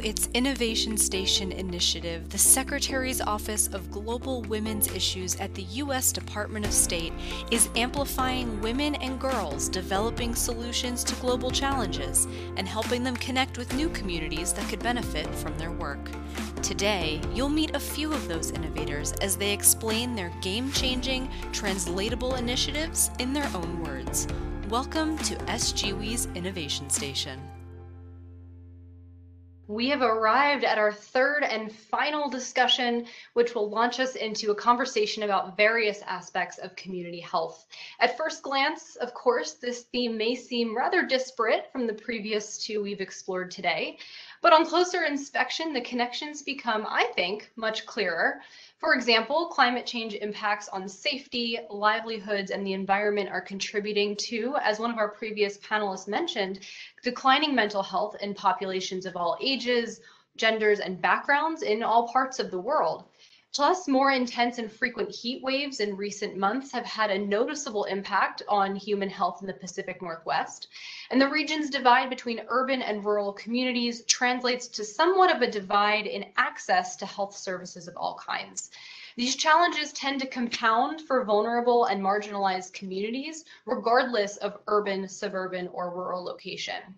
its 0.00 0.28
Innovation 0.34 0.96
Station 0.96 1.52
initiative, 1.52 2.28
the 2.28 2.38
Secretary's 2.38 3.20
Office 3.20 3.68
of 3.68 3.90
Global 3.90 4.42
Women's 4.42 4.88
Issues 4.94 5.36
at 5.36 5.54
the 5.54 5.62
U.S. 5.62 6.12
Department 6.12 6.66
of 6.66 6.72
State 6.72 7.12
is 7.50 7.68
amplifying 7.76 8.60
women 8.60 8.94
and 8.96 9.20
girls 9.20 9.68
developing 9.68 10.34
solutions 10.34 11.04
to 11.04 11.14
global 11.16 11.50
challenges 11.50 12.26
and 12.56 12.68
helping 12.68 13.04
them 13.04 13.16
connect 13.16 13.58
with 13.58 13.74
new 13.74 13.88
communities 13.90 14.52
that 14.52 14.68
could 14.68 14.82
benefit 14.82 15.26
from 15.36 15.56
their 15.58 15.72
work. 15.72 16.10
Today, 16.62 17.20
you'll 17.32 17.48
meet 17.48 17.74
a 17.74 17.80
few 17.80 18.12
of 18.12 18.28
those 18.28 18.50
innovators 18.50 19.12
as 19.20 19.36
they 19.36 19.52
explain 19.52 20.14
their 20.14 20.32
game 20.40 20.72
changing, 20.72 21.30
translatable 21.52 22.34
initiatives 22.34 23.10
in 23.18 23.32
their 23.32 23.48
own 23.54 23.82
words. 23.82 24.26
Welcome 24.68 25.18
to 25.18 25.40
S/GWI's 25.50 26.26
Innovation 26.34 26.90
Station 26.90 27.40
we 29.70 29.88
have 29.88 30.02
arrived 30.02 30.64
at 30.64 30.78
our 30.78 30.92
third 30.92 31.44
and 31.44 31.70
final 31.70 32.28
discussion, 32.28 33.06
which 33.34 33.54
will 33.54 33.70
launch 33.70 34.00
us 34.00 34.16
into 34.16 34.50
a 34.50 34.54
conversation 34.54 35.22
about 35.22 35.56
various 35.56 36.02
aspects 36.02 36.58
of 36.58 36.74
community 36.74 37.20
health. 37.20 37.66
At 38.00 38.16
first 38.16 38.42
glance, 38.42 38.96
of 38.96 39.14
course, 39.14 39.52
this 39.54 39.82
theme 39.82 40.16
may 40.16 40.34
seem 40.34 40.76
rather 40.76 41.06
disparate 41.06 41.70
from 41.70 41.86
the 41.86 41.94
previous 41.94 42.58
two 42.58 42.82
we've 42.82 43.00
explored 43.00 43.52
today, 43.52 43.98
but 44.42 44.52
on 44.52 44.64
closer 44.64 45.04
inspection, 45.04 45.72
the 45.72 45.80
connections 45.82 46.42
become, 46.42 46.86
I 46.88 47.12
think, 47.14 47.50
much 47.56 47.84
clearer. 47.84 48.40
For 48.78 48.94
example, 48.94 49.48
climate 49.48 49.84
change 49.84 50.14
impacts 50.14 50.68
on 50.68 50.88
safety, 50.88 51.58
livelihoods, 51.68 52.50
and 52.50 52.66
the 52.66 52.72
environment 52.72 53.28
are 53.28 53.42
contributing 53.42 54.16
to, 54.16 54.56
as 54.62 54.78
one 54.78 54.90
of 54.90 54.96
our 54.96 55.10
previous 55.10 55.58
panelists 55.58 56.08
mentioned, 56.08 56.60
declining 57.02 57.54
mental 57.54 57.82
health 57.82 58.16
in 58.22 58.32
populations 58.32 59.04
of 59.04 59.16
all 59.16 59.36
ages, 59.42 60.00
genders, 60.36 60.80
and 60.80 61.02
backgrounds 61.02 61.60
in 61.62 61.82
all 61.82 62.08
parts 62.08 62.38
of 62.38 62.50
the 62.50 62.60
world. 62.60 63.04
Plus, 63.52 63.88
more 63.88 64.12
intense 64.12 64.58
and 64.58 64.70
frequent 64.70 65.12
heat 65.12 65.42
waves 65.42 65.80
in 65.80 65.96
recent 65.96 66.36
months 66.36 66.70
have 66.70 66.86
had 66.86 67.10
a 67.10 67.18
noticeable 67.18 67.82
impact 67.84 68.42
on 68.48 68.76
human 68.76 69.10
health 69.10 69.40
in 69.40 69.48
the 69.48 69.52
Pacific 69.52 70.00
Northwest. 70.00 70.68
And 71.10 71.20
the 71.20 71.28
region's 71.28 71.68
divide 71.68 72.10
between 72.10 72.46
urban 72.46 72.80
and 72.80 73.04
rural 73.04 73.32
communities 73.32 74.04
translates 74.04 74.68
to 74.68 74.84
somewhat 74.84 75.34
of 75.34 75.42
a 75.42 75.50
divide 75.50 76.06
in 76.06 76.26
access 76.36 76.94
to 76.96 77.06
health 77.06 77.36
services 77.36 77.88
of 77.88 77.96
all 77.96 78.14
kinds. 78.14 78.70
These 79.16 79.34
challenges 79.34 79.92
tend 79.92 80.20
to 80.20 80.28
compound 80.28 81.00
for 81.00 81.24
vulnerable 81.24 81.86
and 81.86 82.00
marginalized 82.00 82.72
communities, 82.72 83.44
regardless 83.66 84.36
of 84.36 84.60
urban, 84.68 85.08
suburban, 85.08 85.66
or 85.72 85.90
rural 85.90 86.22
location. 86.22 86.96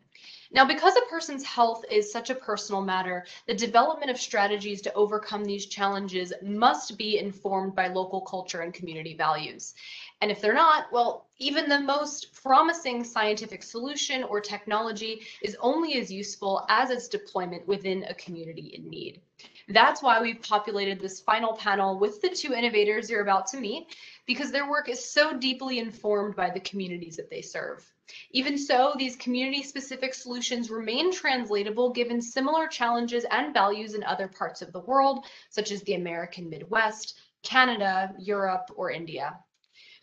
Now, 0.55 0.67
because 0.67 0.95
a 0.97 1.09
person's 1.09 1.45
health 1.45 1.83
is 1.91 2.13
such 2.13 2.29
a 2.29 2.35
personal 2.35 2.83
matter, 2.83 3.25
the 3.47 3.55
development 3.55 4.11
of 4.11 4.21
strategies 4.21 4.83
to 4.83 4.93
overcome 4.93 5.45
these 5.47 5.65
challenges 5.65 6.31
must 6.43 6.99
be 6.99 7.19
informed 7.19 7.75
by 7.75 7.89
local 7.89 8.21
culture 8.21 8.61
and 8.61 8.75
community 8.75 9.15
values. 9.17 9.73
And 10.21 10.31
if 10.31 10.43
they're 10.43 10.53
not, 10.53 10.93
well, 10.93 11.27
even 11.39 11.69
the 11.69 11.81
most 11.81 12.35
promising 12.35 13.03
scientific 13.03 13.63
solution 13.63 14.25
or 14.25 14.41
technology 14.41 15.23
is 15.41 15.57
only 15.59 15.95
as 15.95 16.13
useful 16.13 16.67
as 16.69 16.91
its 16.91 17.09
deployment 17.09 17.67
within 17.67 18.05
a 18.05 18.15
community 18.15 18.75
in 18.77 18.91
need. 18.91 19.23
That's 19.69 20.03
why 20.03 20.21
we've 20.21 20.43
populated 20.43 21.01
this 21.01 21.21
final 21.21 21.55
panel 21.55 21.99
with 21.99 22.21
the 22.21 22.29
two 22.29 22.53
innovators 22.53 23.09
you're 23.09 23.23
about 23.23 23.47
to 23.49 23.57
meet, 23.57 23.97
because 24.27 24.53
their 24.53 24.71
work 24.71 24.89
is 24.89 25.03
so 25.05 25.37
deeply 25.37 25.79
informed 25.79 26.37
by 26.37 26.51
the 26.51 26.61
communities 26.61 27.17
that 27.17 27.31
they 27.31 27.41
serve. 27.41 27.92
Even 28.31 28.59
so, 28.59 28.95
these 28.97 29.17
community-specific 29.17 30.15
solutions 30.15 30.71
remain 30.71 31.13
translatable 31.13 31.91
given 31.91 32.21
similar 32.21 32.67
challenges 32.67 33.25
and 33.31 33.55
values 33.55 33.95
in 33.95 34.05
other 34.05 34.29
parts 34.29 34.63
of 34.63 34.73
the 34.73 34.81
world, 34.81 35.27
such 35.51 35.71
as 35.71 35.83
the 35.83 35.95
American 35.95 36.49
Midwest, 36.49 37.21
Canada, 37.43 38.13
Europe, 38.19 38.71
or 38.77 38.91
India. 38.91 39.39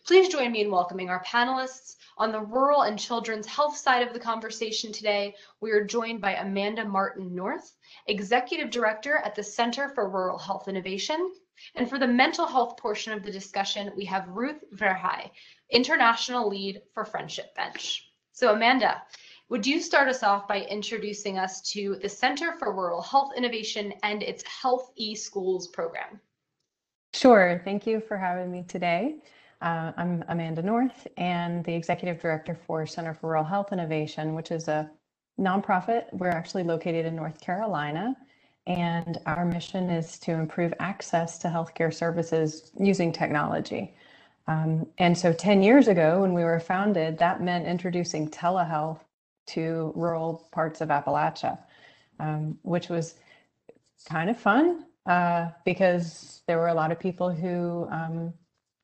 Please 0.06 0.28
join 0.28 0.52
me 0.52 0.62
in 0.62 0.70
welcoming 0.70 1.10
our 1.10 1.22
panelists. 1.24 1.96
On 2.16 2.32
the 2.32 2.40
rural 2.40 2.82
and 2.82 2.98
children's 2.98 3.46
health 3.46 3.76
side 3.76 4.06
of 4.06 4.12
the 4.12 4.20
conversation 4.20 4.92
today, 4.92 5.34
we 5.60 5.70
are 5.70 5.84
joined 5.84 6.20
by 6.20 6.34
Amanda 6.34 6.84
Martin 6.84 7.34
North, 7.34 7.76
Executive 8.06 8.70
Director 8.70 9.16
at 9.18 9.34
the 9.34 9.42
Center 9.42 9.88
for 9.88 10.08
Rural 10.08 10.38
Health 10.38 10.68
Innovation. 10.68 11.32
And 11.74 11.88
for 11.88 11.98
the 11.98 12.06
mental 12.06 12.46
health 12.46 12.78
portion 12.78 13.12
of 13.12 13.22
the 13.22 13.30
discussion, 13.30 13.92
we 13.94 14.06
have 14.06 14.28
Ruth 14.28 14.64
Verhey, 14.74 15.30
international 15.70 16.48
lead 16.48 16.82
for 16.94 17.04
Friendship 17.04 17.54
Bench. 17.54 18.10
So 18.32 18.52
Amanda, 18.52 19.02
would 19.48 19.66
you 19.66 19.80
start 19.80 20.08
us 20.08 20.22
off 20.22 20.46
by 20.46 20.60
introducing 20.62 21.38
us 21.38 21.60
to 21.72 21.96
the 22.00 22.08
Center 22.08 22.52
for 22.58 22.72
Rural 22.72 23.02
Health 23.02 23.32
Innovation 23.36 23.92
and 24.02 24.22
its 24.22 24.44
Health 24.44 24.92
e-Schools 24.96 25.68
program? 25.68 26.20
Sure, 27.12 27.60
thank 27.64 27.86
you 27.86 28.00
for 28.00 28.16
having 28.16 28.52
me 28.52 28.64
today. 28.68 29.16
Uh, 29.60 29.92
I'm 29.96 30.24
Amanda 30.28 30.62
North 30.62 31.06
and 31.16 31.64
the 31.64 31.74
Executive 31.74 32.22
Director 32.22 32.54
for 32.54 32.86
Center 32.86 33.12
for 33.12 33.26
Rural 33.26 33.44
Health 33.44 33.72
Innovation, 33.72 34.34
which 34.34 34.50
is 34.52 34.68
a 34.68 34.90
nonprofit. 35.38 36.04
We're 36.12 36.28
actually 36.28 36.62
located 36.62 37.04
in 37.04 37.16
North 37.16 37.40
Carolina, 37.40 38.16
and 38.66 39.18
our 39.26 39.44
mission 39.44 39.90
is 39.90 40.18
to 40.20 40.32
improve 40.32 40.72
access 40.78 41.38
to 41.38 41.48
healthcare 41.48 41.92
services 41.92 42.70
using 42.78 43.12
technology. 43.12 43.94
Um, 44.50 44.88
and 44.98 45.16
so 45.16 45.32
10 45.32 45.62
years 45.62 45.86
ago, 45.86 46.22
when 46.22 46.34
we 46.34 46.42
were 46.42 46.58
founded, 46.58 47.18
that 47.18 47.40
meant 47.40 47.68
introducing 47.68 48.28
telehealth 48.28 48.98
to 49.46 49.92
rural 49.94 50.48
parts 50.50 50.80
of 50.80 50.88
Appalachia, 50.88 51.56
um, 52.18 52.58
which 52.62 52.88
was 52.88 53.14
kind 54.08 54.28
of 54.28 54.36
fun 54.36 54.86
uh, 55.06 55.50
because 55.64 56.42
there 56.48 56.58
were 56.58 56.66
a 56.66 56.74
lot 56.74 56.90
of 56.90 56.98
people 56.98 57.30
who 57.30 57.86
um, 57.92 58.34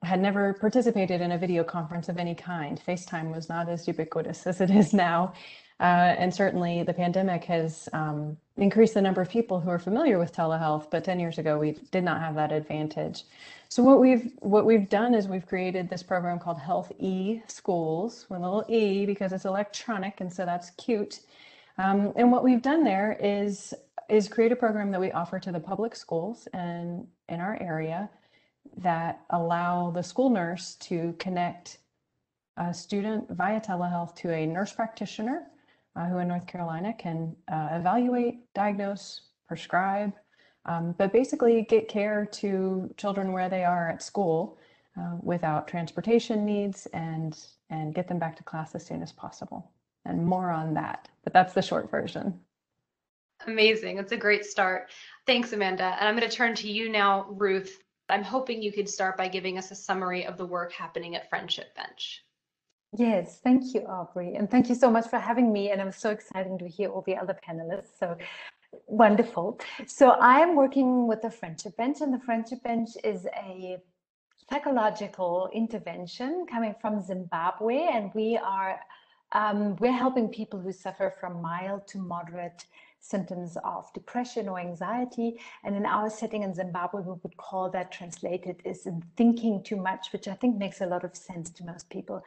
had 0.05 0.21
never 0.21 0.55
participated 0.55 1.21
in 1.21 1.33
a 1.33 1.39
video 1.39 1.65
conference 1.65 2.09
of 2.09 2.17
any 2.17 2.37
kind. 2.37 2.81
FaceTime 2.87 3.35
was 3.35 3.49
not 3.49 3.69
as 3.69 3.89
ubiquitous 3.89 4.47
as 4.51 4.61
it 4.61 4.71
is 4.71 4.95
now. 4.95 5.33
Uh, 5.79 6.15
and 6.19 6.35
certainly 6.35 6.83
the 6.83 6.95
pandemic 6.95 7.45
has 7.45 7.89
um, 7.93 8.37
increased 8.57 8.95
the 8.95 9.03
number 9.03 9.21
of 9.21 9.29
people 9.29 9.61
who 9.61 9.69
are 9.69 9.79
familiar 9.79 10.19
with 10.19 10.35
telehealth, 10.35 10.91
but 10.91 11.05
10 11.05 11.21
years 11.21 11.37
ago 11.37 11.59
we 11.59 11.73
did 11.91 12.03
not 12.03 12.21
have 12.21 12.35
that 12.35 12.51
advantage. 12.51 13.25
So 13.69 13.83
what 13.83 14.01
we've 14.01 14.33
what 14.41 14.65
we've 14.65 14.89
done 14.89 15.13
is 15.15 15.29
we've 15.29 15.47
created 15.47 15.91
this 15.91 16.03
program 16.03 16.39
called 16.39 16.59
Health 16.59 16.93
E 16.99 17.43
Schools 17.47 18.25
with 18.31 18.41
a 18.41 18.43
little 18.43 18.65
E 18.69 19.05
because 19.05 19.33
it's 19.33 19.45
electronic 19.45 20.21
and 20.21 20.33
so 20.33 20.47
that's 20.47 20.71
cute. 20.71 21.21
Um, 21.77 22.13
and 22.17 22.33
what 22.33 22.43
we've 22.43 22.63
done 22.63 22.83
there 22.83 23.19
is 23.21 23.75
is 24.09 24.29
create 24.29 24.53
a 24.53 24.57
program 24.57 24.91
that 24.93 25.01
we 25.01 25.11
offer 25.13 25.39
to 25.41 25.53
the 25.53 25.61
public 25.61 25.95
schools 25.95 26.49
and 26.55 27.07
in 27.29 27.41
our 27.41 27.61
area 27.61 28.09
that 28.79 29.21
allow 29.31 29.91
the 29.91 30.03
school 30.03 30.31
nurse 30.31 30.77
to 30.77 31.15
connect 31.19 31.79
a 32.57 32.73
student 32.73 33.29
via 33.31 33.61
telehealth 33.61 34.15
to 34.15 34.33
a 34.33 34.47
nurse 34.47 34.73
practitioner 34.73 35.47
uh, 35.97 36.07
who 36.07 36.19
in 36.19 36.29
North 36.29 36.47
Carolina 36.47 36.93
can 36.93 37.35
uh, 37.51 37.69
evaluate, 37.73 38.53
diagnose, 38.55 39.23
prescribe, 39.49 40.13
um, 40.67 40.95
but 40.99 41.13
basically 41.13 41.63
get 41.63 41.89
care 41.89 42.27
to 42.27 42.93
children 42.97 43.33
where 43.33 43.49
they 43.49 43.65
are 43.65 43.89
at 43.89 44.03
school 44.03 44.59
uh, 44.99 45.17
without 45.23 45.69
transportation 45.69 46.45
needs 46.45 46.87
and, 46.93 47.47
and 47.71 47.95
get 47.95 48.09
them 48.09 48.19
back 48.19 48.37
to 48.37 48.43
class 48.43 48.75
as 48.75 48.85
soon 48.85 49.03
as 49.03 49.13
possible. 49.13 49.71
And 50.05 50.25
more 50.25 50.51
on 50.51 50.75
that, 50.75 51.09
but 51.25 51.33
that's 51.33 51.53
the 51.53 51.63
short 51.63 51.91
version. 51.91 52.39
Amazing. 53.47 53.99
It's 53.99 54.13
a 54.13 54.17
great 54.17 54.45
start. 54.45 54.91
Thanks, 55.27 55.53
Amanda. 55.53 55.97
And 55.99 56.09
I'm 56.09 56.17
going 56.17 56.29
to 56.29 56.35
turn 56.35 56.55
to 56.57 56.71
you 56.71 56.89
now, 56.89 57.27
Ruth. 57.31 57.83
I'm 58.09 58.23
hoping 58.23 58.63
you 58.63 58.73
could 58.73 58.89
start 58.89 59.17
by 59.17 59.29
giving 59.29 59.59
us 59.59 59.71
a 59.71 59.75
summary 59.75 60.27
of 60.27 60.37
the 60.37 60.47
work 60.47 60.73
happening 60.73 61.17
at 61.17 61.29
Friendship 61.29 61.75
Bench. 61.75 62.25
Yes, 62.93 63.41
thank 63.43 63.75
you, 63.75 63.83
Aubrey. 63.83 64.35
And 64.37 64.51
thank 64.51 64.69
you 64.69 64.75
so 64.75 64.91
much 64.91 65.09
for 65.09 65.19
having 65.19 65.53
me. 65.53 65.71
And 65.71 65.81
I'm 65.81 65.93
so 65.93 66.11
excited 66.11 66.59
to 66.59 66.69
hear 66.69 66.89
all 66.91 67.03
the 67.07 67.17
other 67.17 67.39
panelists. 67.47 67.99
So 67.99 68.17
Wonderful. 68.87 69.61
So 69.87 70.11
I 70.11 70.41
am 70.41 70.57
working 70.57 71.07
with 71.07 71.23
the 71.23 71.31
Friendship 71.31 71.77
Bench, 71.77 72.01
and 72.01 72.13
the 72.13 72.21
Friendship 72.21 72.63
Bench 72.63 72.91
is 73.05 73.27
a 73.37 73.79
psychological 74.51 75.51
intervention 75.53 76.47
coming 76.51 76.75
from 76.81 77.03
Zimbabwe, 77.03 77.89
and 77.93 78.13
we 78.15 78.37
are 78.37 78.81
um, 79.33 79.77
we're 79.77 79.93
helping 79.93 80.29
people 80.29 80.61
who 80.61 80.73
suffer 80.73 81.15
from 81.21 81.43
mild 81.43 81.89
to 81.89 81.99
moderate 81.99 82.67
symptoms 83.01 83.57
of 83.65 83.93
depression 83.93 84.49
or 84.49 84.61
anxiety. 84.61 85.41
And 85.65 85.75
in 85.75 85.87
our 85.87 86.09
setting 86.11 86.45
in 86.45 86.55
Zimbabwe, 86.55 87.03
we 87.03 87.15
would 87.23 87.37
call 87.37 87.71
that 87.71 87.91
translated 87.91 88.63
is 88.65 88.87
in 88.87 89.03
thinking 89.17 89.63
too 89.65 89.77
much, 89.77 90.13
which 90.13 90.29
I 90.29 90.35
think 90.35 90.59
makes 90.59 90.81
a 90.81 90.87
lot 90.87 91.05
of 91.05 91.17
sense 91.17 91.51
to 91.51 91.65
most 91.65 91.91
people. 91.91 92.23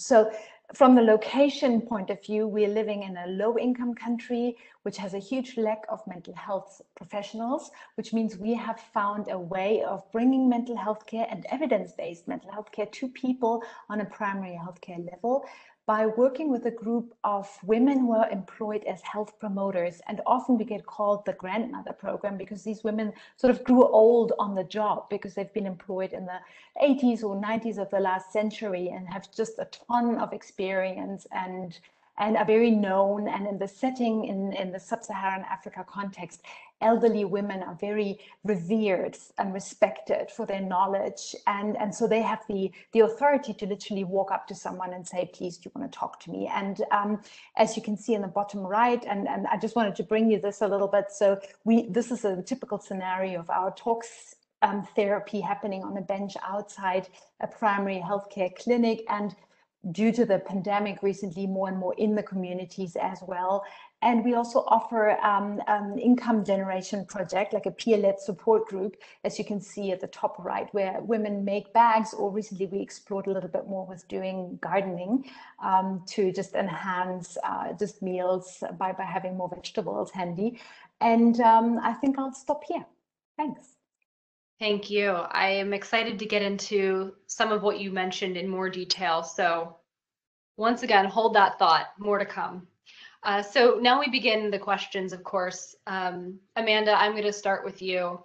So 0.00 0.32
from 0.74 0.94
the 0.94 1.02
location 1.02 1.80
point 1.80 2.10
of 2.10 2.24
view, 2.24 2.46
we're 2.46 2.68
living 2.68 3.02
in 3.02 3.16
a 3.16 3.26
low 3.26 3.58
income 3.58 3.94
country, 3.94 4.56
which 4.82 4.96
has 4.98 5.14
a 5.14 5.18
huge 5.18 5.56
lack 5.56 5.82
of 5.88 6.00
mental 6.06 6.34
health 6.34 6.80
professionals, 6.96 7.70
which 7.96 8.12
means 8.12 8.38
we 8.38 8.54
have 8.54 8.78
found 8.78 9.30
a 9.30 9.38
way 9.38 9.82
of 9.82 10.10
bringing 10.12 10.48
mental 10.48 10.76
health 10.76 11.06
care 11.06 11.26
and 11.28 11.44
evidence-based 11.50 12.28
mental 12.28 12.52
health 12.52 12.70
care 12.70 12.86
to 12.86 13.08
people 13.08 13.62
on 13.88 14.00
a 14.00 14.04
primary 14.04 14.58
healthcare 14.64 15.04
level 15.10 15.44
by 15.90 16.06
working 16.06 16.52
with 16.52 16.66
a 16.66 16.70
group 16.70 17.16
of 17.24 17.48
women 17.64 17.98
who 17.98 18.12
are 18.12 18.30
employed 18.30 18.84
as 18.84 19.02
health 19.02 19.36
promoters. 19.40 20.00
And 20.06 20.20
often 20.24 20.56
we 20.56 20.64
get 20.64 20.86
called 20.86 21.26
the 21.26 21.32
grandmother 21.32 21.92
program 21.92 22.36
because 22.36 22.62
these 22.62 22.84
women 22.84 23.12
sort 23.36 23.50
of 23.50 23.64
grew 23.64 23.82
old 23.82 24.32
on 24.38 24.54
the 24.54 24.62
job 24.62 25.10
because 25.10 25.34
they've 25.34 25.52
been 25.52 25.66
employed 25.66 26.12
in 26.12 26.26
the 26.26 26.38
80s 26.80 27.24
or 27.24 27.34
90s 27.34 27.78
of 27.78 27.90
the 27.90 27.98
last 27.98 28.32
century 28.32 28.90
and 28.94 29.08
have 29.08 29.32
just 29.32 29.58
a 29.58 29.66
ton 29.88 30.16
of 30.18 30.32
experience 30.32 31.26
and 31.32 31.80
and 32.18 32.36
are 32.36 32.44
very 32.44 32.70
known. 32.70 33.26
And 33.26 33.48
in 33.48 33.58
the 33.58 33.66
setting 33.66 34.26
in, 34.26 34.52
in 34.52 34.70
the 34.70 34.78
sub-Saharan 34.78 35.44
Africa 35.50 35.84
context, 35.88 36.42
elderly 36.80 37.24
women 37.24 37.62
are 37.62 37.76
very 37.80 38.18
revered 38.44 39.16
and 39.38 39.52
respected 39.52 40.30
for 40.30 40.46
their 40.46 40.60
knowledge. 40.60 41.34
And, 41.46 41.76
and 41.76 41.94
so 41.94 42.06
they 42.06 42.22
have 42.22 42.40
the, 42.48 42.70
the 42.92 43.00
authority 43.00 43.52
to 43.54 43.66
literally 43.66 44.04
walk 44.04 44.30
up 44.30 44.46
to 44.48 44.54
someone 44.54 44.92
and 44.92 45.06
say, 45.06 45.30
please, 45.32 45.56
do 45.58 45.68
you 45.68 45.80
want 45.80 45.90
to 45.90 45.98
talk 45.98 46.20
to 46.20 46.30
me? 46.30 46.50
And 46.52 46.82
um, 46.90 47.20
as 47.56 47.76
you 47.76 47.82
can 47.82 47.96
see 47.96 48.14
in 48.14 48.22
the 48.22 48.28
bottom 48.28 48.60
right, 48.60 49.04
and, 49.08 49.28
and 49.28 49.46
I 49.46 49.56
just 49.58 49.76
wanted 49.76 49.96
to 49.96 50.02
bring 50.02 50.30
you 50.30 50.40
this 50.40 50.60
a 50.60 50.68
little 50.68 50.88
bit. 50.88 51.06
So 51.10 51.40
we 51.64 51.88
this 51.88 52.10
is 52.10 52.24
a 52.24 52.42
typical 52.42 52.78
scenario 52.78 53.40
of 53.40 53.50
our 53.50 53.72
talks 53.74 54.36
um, 54.62 54.86
therapy 54.94 55.40
happening 55.40 55.82
on 55.82 55.96
a 55.96 56.02
bench 56.02 56.34
outside 56.46 57.08
a 57.40 57.46
primary 57.46 58.02
healthcare 58.04 58.54
clinic. 58.54 59.02
And 59.08 59.34
due 59.92 60.12
to 60.12 60.26
the 60.26 60.38
pandemic 60.38 61.02
recently 61.02 61.46
more 61.46 61.68
and 61.68 61.78
more 61.78 61.94
in 61.96 62.14
the 62.14 62.22
communities 62.22 62.96
as 63.00 63.20
well. 63.26 63.64
And 64.02 64.24
we 64.24 64.34
also 64.34 64.64
offer 64.66 65.10
um, 65.20 65.60
an 65.66 65.98
income 65.98 66.42
generation 66.42 67.04
project, 67.04 67.52
like 67.52 67.66
a 67.66 67.70
peer-led 67.70 68.18
support 68.18 68.66
group, 68.66 68.96
as 69.24 69.38
you 69.38 69.44
can 69.44 69.60
see 69.60 69.92
at 69.92 70.00
the 70.00 70.06
top 70.06 70.36
right, 70.38 70.72
where 70.72 71.00
women 71.02 71.44
make 71.44 71.72
bags, 71.74 72.14
or 72.14 72.30
recently 72.30 72.66
we 72.66 72.80
explored 72.80 73.26
a 73.26 73.30
little 73.30 73.50
bit 73.50 73.68
more 73.68 73.86
with 73.86 74.08
doing 74.08 74.58
gardening 74.62 75.30
um, 75.62 76.02
to 76.06 76.32
just 76.32 76.54
enhance 76.54 77.36
uh, 77.44 77.74
just 77.74 78.00
meals 78.00 78.64
by, 78.78 78.92
by 78.92 79.04
having 79.04 79.36
more 79.36 79.50
vegetables 79.54 80.10
handy. 80.10 80.58
And 81.02 81.38
um, 81.40 81.78
I 81.82 81.92
think 81.92 82.18
I'll 82.18 82.32
stop 82.32 82.64
here. 82.64 82.86
Thanks. 83.36 83.76
Thank 84.58 84.90
you. 84.90 85.10
I 85.10 85.48
am 85.48 85.72
excited 85.72 86.18
to 86.18 86.26
get 86.26 86.42
into 86.42 87.14
some 87.26 87.52
of 87.52 87.62
what 87.62 87.80
you 87.80 87.90
mentioned 87.90 88.36
in 88.36 88.48
more 88.48 88.70
detail. 88.70 89.22
So 89.22 89.76
once 90.56 90.82
again, 90.82 91.06
hold 91.06 91.34
that 91.34 91.58
thought, 91.58 91.86
more 91.98 92.18
to 92.18 92.26
come. 92.26 92.66
Uh, 93.22 93.42
so 93.42 93.78
now 93.80 94.00
we 94.00 94.08
begin 94.08 94.50
the 94.50 94.58
questions, 94.58 95.12
of 95.12 95.22
course. 95.24 95.76
Um, 95.86 96.38
Amanda, 96.56 96.98
I'm 96.98 97.12
going 97.12 97.24
to 97.24 97.32
start 97.32 97.64
with 97.64 97.82
you. 97.82 98.20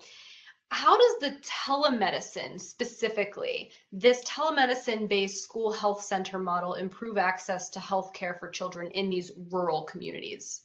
How 0.71 0.97
does 0.97 1.19
the 1.19 1.37
telemedicine 1.41 2.59
specifically, 2.59 3.71
this 3.91 4.23
telemedicine 4.23 5.07
based 5.07 5.43
school 5.43 5.71
health 5.71 6.03
center 6.03 6.39
model 6.39 6.73
improve 6.73 7.17
access 7.17 7.69
to 7.71 7.79
healthcare 7.79 8.39
for 8.39 8.49
children 8.49 8.89
in 8.91 9.09
these 9.09 9.31
rural 9.51 9.83
communities? 9.83 10.61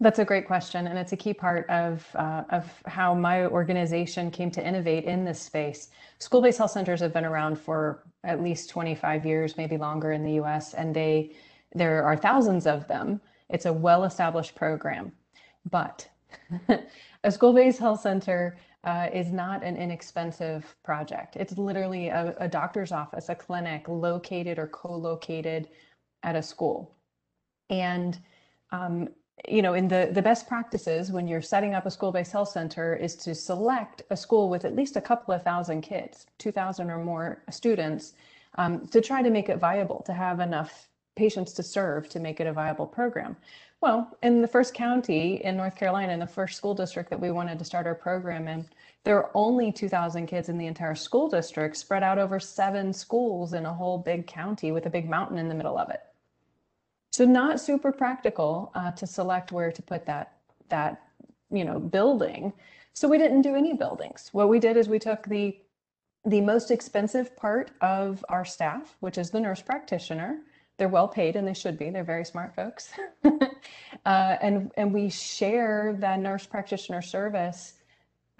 That's 0.00 0.18
a 0.18 0.24
great 0.24 0.46
question, 0.46 0.88
and 0.88 0.98
it's 0.98 1.12
a 1.12 1.16
key 1.16 1.34
part 1.34 1.68
of 1.70 2.04
uh, 2.16 2.42
of 2.50 2.68
how 2.86 3.14
my 3.14 3.46
organization 3.46 4.30
came 4.30 4.50
to 4.50 4.66
innovate 4.66 5.04
in 5.04 5.24
this 5.24 5.40
space. 5.40 5.90
School-based 6.18 6.58
health 6.58 6.72
centers 6.72 7.00
have 7.00 7.12
been 7.12 7.24
around 7.24 7.56
for 7.56 8.02
at 8.24 8.42
least 8.42 8.70
25 8.70 9.24
years, 9.24 9.56
maybe 9.56 9.76
longer 9.76 10.10
in 10.10 10.24
the 10.24 10.32
U.S., 10.32 10.74
and 10.74 10.94
they 10.94 11.36
there 11.74 12.04
are 12.04 12.16
thousands 12.16 12.66
of 12.66 12.86
them. 12.88 13.20
It's 13.50 13.66
a 13.66 13.72
well-established 13.72 14.54
program, 14.54 15.12
but 15.70 16.08
a 17.24 17.30
school-based 17.30 17.78
health 17.78 18.00
center 18.00 18.56
uh, 18.84 19.08
is 19.12 19.32
not 19.32 19.62
an 19.62 19.76
inexpensive 19.76 20.76
project. 20.82 21.36
It's 21.36 21.56
literally 21.56 22.08
a, 22.08 22.34
a 22.38 22.48
doctor's 22.48 22.92
office, 22.92 23.28
a 23.28 23.34
clinic 23.34 23.88
located 23.88 24.58
or 24.58 24.66
co-located 24.68 25.68
at 26.22 26.36
a 26.36 26.42
school, 26.42 26.94
and 27.70 28.18
um, 28.72 29.08
you 29.48 29.62
know, 29.62 29.74
in 29.74 29.88
the, 29.88 30.10
the 30.12 30.22
best 30.22 30.48
practices 30.48 31.10
when 31.10 31.26
you're 31.26 31.42
setting 31.42 31.74
up 31.74 31.86
a 31.86 31.90
school-based 31.90 32.32
health 32.32 32.48
center 32.48 32.94
is 32.94 33.14
to 33.16 33.34
select 33.34 34.02
a 34.10 34.16
school 34.16 34.48
with 34.48 34.64
at 34.64 34.74
least 34.74 34.96
a 34.96 35.00
couple 35.00 35.34
of 35.34 35.42
thousand 35.42 35.82
kids, 35.82 36.26
2,000 36.38 36.90
or 36.90 37.02
more 37.02 37.42
students, 37.50 38.14
um, 38.56 38.86
to 38.88 39.00
try 39.00 39.22
to 39.22 39.30
make 39.30 39.48
it 39.48 39.58
viable, 39.58 40.02
to 40.06 40.12
have 40.12 40.40
enough 40.40 40.88
patients 41.16 41.52
to 41.54 41.62
serve 41.62 42.08
to 42.08 42.20
make 42.20 42.40
it 42.40 42.46
a 42.46 42.52
viable 42.52 42.86
program. 42.86 43.36
Well, 43.80 44.16
in 44.22 44.40
the 44.40 44.48
first 44.48 44.72
county 44.72 45.44
in 45.44 45.56
North 45.56 45.76
Carolina, 45.76 46.12
in 46.12 46.18
the 46.18 46.26
first 46.26 46.56
school 46.56 46.74
district 46.74 47.10
that 47.10 47.20
we 47.20 47.30
wanted 47.30 47.58
to 47.58 47.64
start 47.64 47.86
our 47.86 47.94
program 47.94 48.48
in, 48.48 48.66
there 49.04 49.18
are 49.18 49.30
only 49.34 49.70
2,000 49.70 50.26
kids 50.26 50.48
in 50.48 50.56
the 50.56 50.66
entire 50.66 50.94
school 50.94 51.28
district 51.28 51.76
spread 51.76 52.02
out 52.02 52.18
over 52.18 52.40
seven 52.40 52.92
schools 52.92 53.52
in 53.52 53.66
a 53.66 53.74
whole 53.74 53.98
big 53.98 54.26
county 54.26 54.72
with 54.72 54.86
a 54.86 54.90
big 54.90 55.08
mountain 55.08 55.36
in 55.36 55.48
the 55.48 55.54
middle 55.54 55.76
of 55.76 55.90
it. 55.90 56.00
So 57.12 57.24
not 57.26 57.60
super 57.60 57.92
practical 57.92 58.72
uh, 58.74 58.92
to 58.92 59.06
select 59.06 59.52
where 59.52 59.70
to 59.70 59.82
put 59.82 60.06
that, 60.06 60.38
that, 60.70 61.02
you 61.50 61.64
know, 61.64 61.78
building. 61.78 62.52
So 62.94 63.06
we 63.06 63.18
didn't 63.18 63.42
do 63.42 63.54
any 63.54 63.74
buildings. 63.74 64.30
What 64.32 64.48
we 64.48 64.58
did 64.58 64.76
is 64.78 64.88
we 64.88 64.98
took 64.98 65.26
the, 65.26 65.58
the 66.24 66.40
most 66.40 66.70
expensive 66.70 67.36
part 67.36 67.70
of 67.82 68.24
our 68.30 68.44
staff, 68.46 68.96
which 69.00 69.18
is 69.18 69.30
the 69.30 69.40
nurse 69.40 69.60
practitioner. 69.60 70.38
They're 70.76 70.88
well 70.88 71.08
paid 71.08 71.36
and 71.36 71.46
they 71.46 71.54
should 71.54 71.78
be. 71.78 71.90
They're 71.90 72.04
very 72.04 72.24
smart 72.24 72.54
folks. 72.54 72.92
uh, 73.24 74.36
and, 74.42 74.72
and 74.76 74.92
we 74.92 75.08
share 75.08 75.96
the 75.98 76.16
nurse 76.16 76.46
practitioner 76.46 77.02
service 77.02 77.74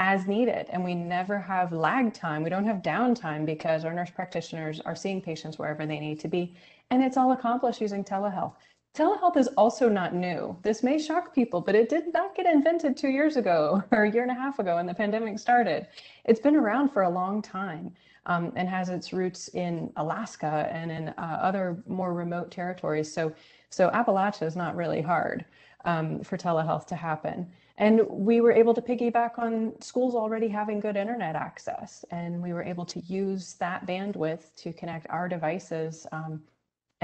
as 0.01 0.27
needed 0.27 0.67
and 0.71 0.83
we 0.83 0.93
never 0.93 1.39
have 1.39 1.73
lag 1.73 2.13
time 2.13 2.43
we 2.43 2.51
don't 2.51 2.67
have 2.67 2.83
downtime 2.83 3.47
because 3.47 3.85
our 3.85 3.93
nurse 3.95 4.11
practitioners 4.11 4.81
are 4.81 4.97
seeing 4.97 5.23
patients 5.23 5.57
wherever 5.57 5.87
they 5.87 6.01
need 6.01 6.19
to 6.19 6.27
be 6.27 6.57
and 6.91 7.01
it's 7.03 7.17
all 7.17 7.33
accomplished 7.33 7.81
using 7.81 8.05
telehealth. 8.05 8.55
Telehealth 8.95 9.37
is 9.37 9.49
also 9.57 9.89
not 9.89 10.15
new. 10.15 10.57
This 10.63 10.85
may 10.85 10.99
shock 10.99 11.35
people, 11.35 11.61
but 11.61 11.75
it 11.75 11.89
did 11.89 12.13
not 12.13 12.37
get 12.37 12.47
invented 12.47 12.97
two 12.97 13.09
years 13.09 13.37
ago 13.37 13.83
or 13.91 14.05
a 14.05 14.11
year 14.11 14.23
and 14.23 14.31
a 14.31 14.35
half 14.35 14.59
ago 14.59 14.77
when 14.77 14.87
the 14.87 14.95
pandemic 14.95 15.39
started. 15.39 15.89
It's 16.25 16.41
been 16.41 16.55
around 16.55 16.91
for 16.91 17.03
a 17.03 17.11
long 17.11 17.43
time 17.43 17.93
um, 18.27 18.53
and 18.57 18.69
has 18.69 18.89
its 18.89 19.13
roots 19.13 19.49
in 19.49 19.93
Alaska 19.97 20.69
and 20.73 20.91
in 20.91 21.09
uh, 21.11 21.39
other 21.43 21.83
more 21.87 22.15
remote 22.15 22.51
territories. 22.51 23.13
So, 23.13 23.33
so 23.71 23.91
Appalachia 23.91 24.47
is 24.47 24.57
not 24.57 24.77
really 24.77 25.03
hard 25.03 25.45
um, 25.85 26.21
for 26.23 26.37
telehealth 26.37 26.87
to 26.87 26.97
happen. 26.97 27.51
And 27.77 28.03
we 28.09 28.41
were 28.41 28.53
able 28.53 28.73
to 28.75 28.81
piggyback 28.81 29.39
on 29.39 29.73
schools 29.81 30.15
already 30.15 30.49
having 30.49 30.79
good 30.79 30.97
internet 30.97 31.35
access. 31.35 32.05
And 32.11 32.41
we 32.41 32.53
were 32.53 32.63
able 32.63 32.87
to 32.87 33.01
use 33.01 33.55
that 33.55 33.85
bandwidth 33.85 34.55
to 34.63 34.73
connect 34.73 35.09
our 35.11 35.29
devices 35.29 36.07
um, 36.13 36.41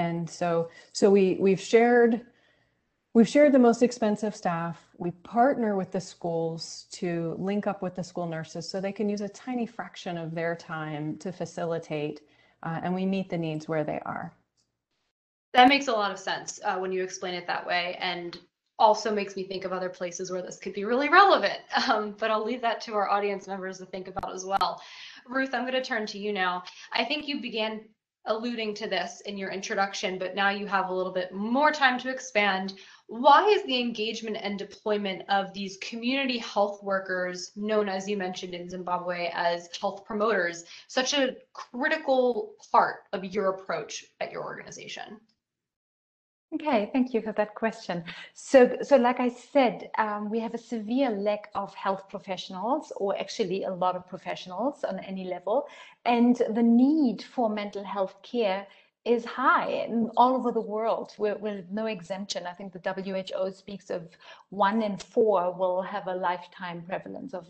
and 0.00 0.29
so, 0.29 0.71
so 0.93 1.11
we, 1.11 1.37
we've 1.39 1.61
shared, 1.61 2.23
we've 3.14 3.29
shared 3.29 3.52
the 3.52 3.59
most 3.59 3.83
expensive 3.83 4.35
staff. 4.35 4.88
We 4.99 5.11
partner 5.11 5.76
with 5.76 5.90
the 5.90 6.00
schools 6.00 6.87
to 6.93 7.35
link 7.38 7.67
up 7.67 7.83
with 7.83 7.95
the 7.95 8.05
school 8.05 8.26
nurses 8.26 8.69
so 8.69 8.81
they 8.81 8.93
can 8.93 9.09
use 9.09 9.21
a 9.21 9.29
tiny 9.29 9.67
fraction 9.67 10.17
of 10.17 10.35
their 10.35 10.55
time 10.55 11.17
to 11.19 11.33
facilitate, 11.33 12.21
uh, 12.62 12.81
and 12.83 12.95
we 12.95 13.07
meet 13.07 13.29
the 13.29 13.38
needs 13.38 13.69
where 13.69 13.85
they 13.85 14.00
are. 14.05 14.33
That 15.52 15.69
makes 15.69 15.88
a 15.88 15.93
lot 15.93 16.12
of 16.12 16.19
sense 16.19 16.61
uh, 16.64 16.79
when 16.79 16.93
you 16.93 17.02
explain 17.02 17.35
it 17.35 17.47
that 17.49 17.67
way, 17.67 17.97
and 18.00 18.38
also 18.79 19.12
makes 19.12 19.37
me 19.37 19.45
think 19.45 19.64
of 19.64 19.73
other 19.73 19.90
places 19.90 20.31
where 20.31 20.40
this 20.40 20.57
could 20.57 20.73
be 20.73 20.85
really 20.85 21.09
relevant. 21.09 21.61
Um, 21.90 22.14
but 22.19 22.31
I'll 22.31 22.45
leave 22.45 22.61
that 22.61 22.81
to 22.83 22.95
our 22.95 23.09
audience 23.09 23.49
members 23.49 23.79
to 23.79 23.87
think 23.87 24.07
about 24.07 24.33
as 24.33 24.45
well. 24.45 24.81
Ruth, 25.26 25.55
I'm 25.55 25.62
going 25.62 25.73
to 25.73 25.83
turn 25.83 26.07
to 26.07 26.19
you 26.19 26.33
now. 26.33 26.62
I 26.93 27.05
think 27.05 27.26
you 27.26 27.40
began 27.40 27.81
alluding 28.26 28.75
to 28.75 28.87
this 28.87 29.23
in 29.23 29.37
your 29.37 29.50
introduction, 29.50 30.19
but 30.19 30.35
now 30.35 30.50
you 30.50 30.67
have 30.67 30.88
a 30.88 30.95
little 30.95 31.12
bit 31.12 31.33
more 31.33 31.73
time 31.73 31.99
to 32.00 32.11
expand. 32.11 32.75
Why 33.11 33.45
is 33.49 33.64
the 33.64 33.81
engagement 33.81 34.37
and 34.40 34.57
deployment 34.57 35.29
of 35.29 35.52
these 35.52 35.79
community 35.79 36.38
health 36.38 36.81
workers, 36.81 37.50
known 37.57 37.88
as 37.88 38.09
you 38.09 38.17
mentioned 38.17 38.55
in 38.55 38.71
Zimbabwe 38.71 39.33
as 39.35 39.69
health 39.81 40.05
promoters, 40.05 40.62
such 40.87 41.12
a 41.14 41.35
critical 41.52 42.55
part 42.71 43.00
of 43.12 43.25
your 43.25 43.49
approach 43.49 44.05
at 44.21 44.31
your 44.31 44.45
organization? 44.45 45.21
Okay, 46.55 46.88
thank 46.93 47.12
you 47.12 47.21
for 47.21 47.33
that 47.33 47.57
question. 47.57 48.05
So, 48.35 48.76
so 48.83 48.97
like 48.97 49.19
I 49.19 49.29
said, 49.29 49.90
um, 49.99 50.31
we 50.31 50.38
have 50.38 50.55
a 50.55 50.59
severe 50.59 51.11
lack 51.11 51.49
of 51.57 51.75
health 51.75 52.09
professionals, 52.09 52.93
or 52.97 53.19
actually 53.19 53.64
a 53.64 53.75
lot 53.75 53.97
of 53.97 54.07
professionals 54.07 54.85
on 54.85 55.00
any 55.00 55.25
level, 55.25 55.67
and 56.05 56.37
the 56.55 56.62
need 56.62 57.23
for 57.23 57.50
mental 57.50 57.83
health 57.83 58.14
care 58.23 58.69
is 59.04 59.25
high 59.25 59.88
all 60.16 60.35
over 60.37 60.52
the 60.52 60.61
world. 60.61 61.14
We're, 61.16 61.64
no 61.71 61.87
exemption. 61.87 62.47
I 62.47 62.52
think 62.52 62.73
the 62.73 62.92
WHO 62.92 63.52
speaks 63.52 63.88
of 63.88 64.09
one 64.50 64.83
in 64.83 64.99
four 64.99 65.52
will 65.52 65.83
have 65.83 66.07
a 66.07 66.14
lifetime 66.14 66.83
prevalence 66.87 67.35
of, 67.35 67.47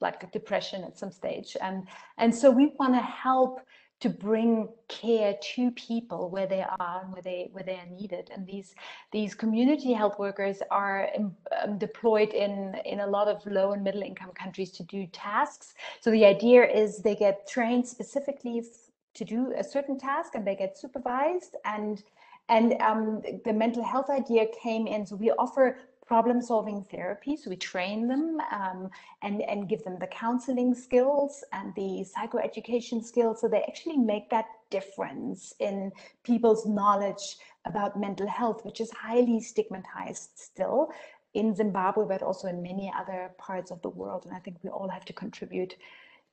like 0.00 0.30
depression 0.30 0.84
at 0.84 0.98
some 0.98 1.10
stage, 1.10 1.56
and 1.62 1.88
and 2.18 2.34
so 2.34 2.50
we 2.50 2.70
want 2.78 2.92
to 2.92 3.00
help 3.00 3.60
to 4.00 4.10
bring 4.10 4.68
care 4.88 5.34
to 5.40 5.70
people 5.70 6.28
where 6.28 6.46
they 6.46 6.62
are 6.78 7.00
and 7.02 7.12
where 7.12 7.22
they 7.22 7.48
where 7.52 7.64
they 7.64 7.76
are 7.76 7.86
needed 7.86 8.30
and 8.34 8.46
these 8.46 8.74
these 9.10 9.34
community 9.34 9.94
health 9.94 10.18
workers 10.18 10.58
are 10.70 11.08
um, 11.16 11.78
deployed 11.78 12.34
in 12.34 12.76
in 12.84 13.00
a 13.00 13.06
lot 13.06 13.26
of 13.26 13.44
low 13.46 13.72
and 13.72 13.82
middle 13.82 14.02
income 14.02 14.30
countries 14.34 14.70
to 14.70 14.82
do 14.82 15.06
tasks 15.12 15.72
so 16.00 16.10
the 16.10 16.26
idea 16.26 16.62
is 16.62 16.98
they 16.98 17.14
get 17.14 17.48
trained 17.48 17.86
specifically 17.88 18.62
to 19.16 19.24
do 19.24 19.52
a 19.62 19.64
certain 19.64 19.98
task 19.98 20.30
and 20.34 20.46
they 20.46 20.56
get 20.64 20.78
supervised 20.78 21.54
and 21.64 22.02
And 22.48 22.80
um, 22.90 23.22
the 23.44 23.52
mental 23.52 23.84
health 23.92 24.08
idea 24.20 24.46
came 24.62 24.86
in. 24.94 25.00
So 25.06 25.16
we 25.16 25.30
offer 25.44 25.64
problem 26.12 26.38
solving 26.40 26.80
therapy. 26.94 27.36
So 27.36 27.50
we 27.50 27.56
train 27.56 28.06
them 28.12 28.38
um, 28.58 28.80
and, 29.26 29.42
and 29.50 29.68
give 29.68 29.82
them 29.86 29.96
the 29.98 30.06
counseling 30.06 30.72
skills 30.86 31.32
and 31.50 31.74
the 31.74 32.06
psychoeducation 32.12 32.98
skills. 33.10 33.40
So 33.40 33.48
they 33.48 33.64
actually 33.70 33.98
make 33.98 34.26
that 34.30 34.46
difference 34.70 35.40
in 35.58 35.90
people's 36.22 36.64
knowledge 36.78 37.24
about 37.70 37.98
mental 38.06 38.28
health, 38.28 38.58
which 38.64 38.80
is 38.80 38.90
highly 38.92 39.40
stigmatized 39.40 40.30
still 40.50 40.92
in 41.34 41.46
Zimbabwe, 41.60 42.04
but 42.12 42.22
also 42.22 42.46
in 42.46 42.62
many 42.70 42.86
other 43.00 43.20
parts 43.38 43.72
of 43.72 43.78
the 43.82 43.94
world. 44.00 44.22
And 44.26 44.32
I 44.38 44.40
think 44.44 44.56
we 44.62 44.70
all 44.70 44.90
have 44.96 45.06
to 45.06 45.12
contribute 45.12 45.74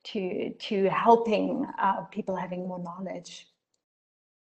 to, 0.04 0.52
to 0.52 0.88
helping 0.90 1.66
uh, 1.78 2.02
people 2.10 2.36
having 2.36 2.68
more 2.68 2.78
knowledge. 2.78 3.46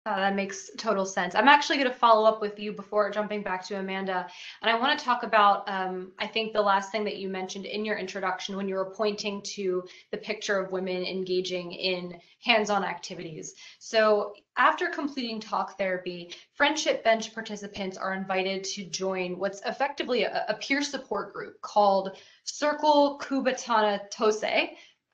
Uh, 0.05 0.15
that 0.15 0.35
makes 0.35 0.71
total 0.77 1.05
sense. 1.05 1.35
I'm 1.35 1.49
actually 1.49 1.77
going 1.77 1.89
to 1.89 1.95
follow 1.95 2.27
up 2.27 2.41
with 2.41 2.57
you 2.57 2.71
before 2.71 3.11
jumping 3.11 3.43
back 3.43 3.63
to 3.65 3.77
Amanda. 3.77 4.27
And 4.61 4.71
I 4.71 4.79
want 4.79 4.97
to 4.97 5.05
talk 5.05 5.23
about, 5.23 5.69
um, 5.69 6.13
I 6.17 6.25
think, 6.25 6.53
the 6.53 6.61
last 6.61 6.91
thing 6.91 7.03
that 7.03 7.17
you 7.17 7.27
mentioned 7.27 7.65
in 7.65 7.83
your 7.83 7.97
introduction 7.97 8.55
when 8.55 8.67
you 8.67 8.75
were 8.75 8.91
pointing 8.95 9.41
to 9.55 9.83
the 10.11 10.17
picture 10.17 10.57
of 10.57 10.71
women 10.71 11.03
engaging 11.03 11.73
in 11.73 12.17
hands 12.43 12.69
on 12.69 12.85
activities. 12.85 13.53
So, 13.77 14.33
after 14.57 14.87
completing 14.89 15.39
talk 15.39 15.77
therapy, 15.77 16.33
Friendship 16.53 17.03
Bench 17.03 17.33
participants 17.33 17.97
are 17.97 18.13
invited 18.13 18.63
to 18.63 18.85
join 18.85 19.37
what's 19.37 19.61
effectively 19.65 20.23
a, 20.23 20.45
a 20.47 20.53
peer 20.55 20.81
support 20.81 21.33
group 21.33 21.61
called 21.61 22.17
Circle 22.45 23.19
Kubatana 23.21 24.09
Tose. 24.09 24.43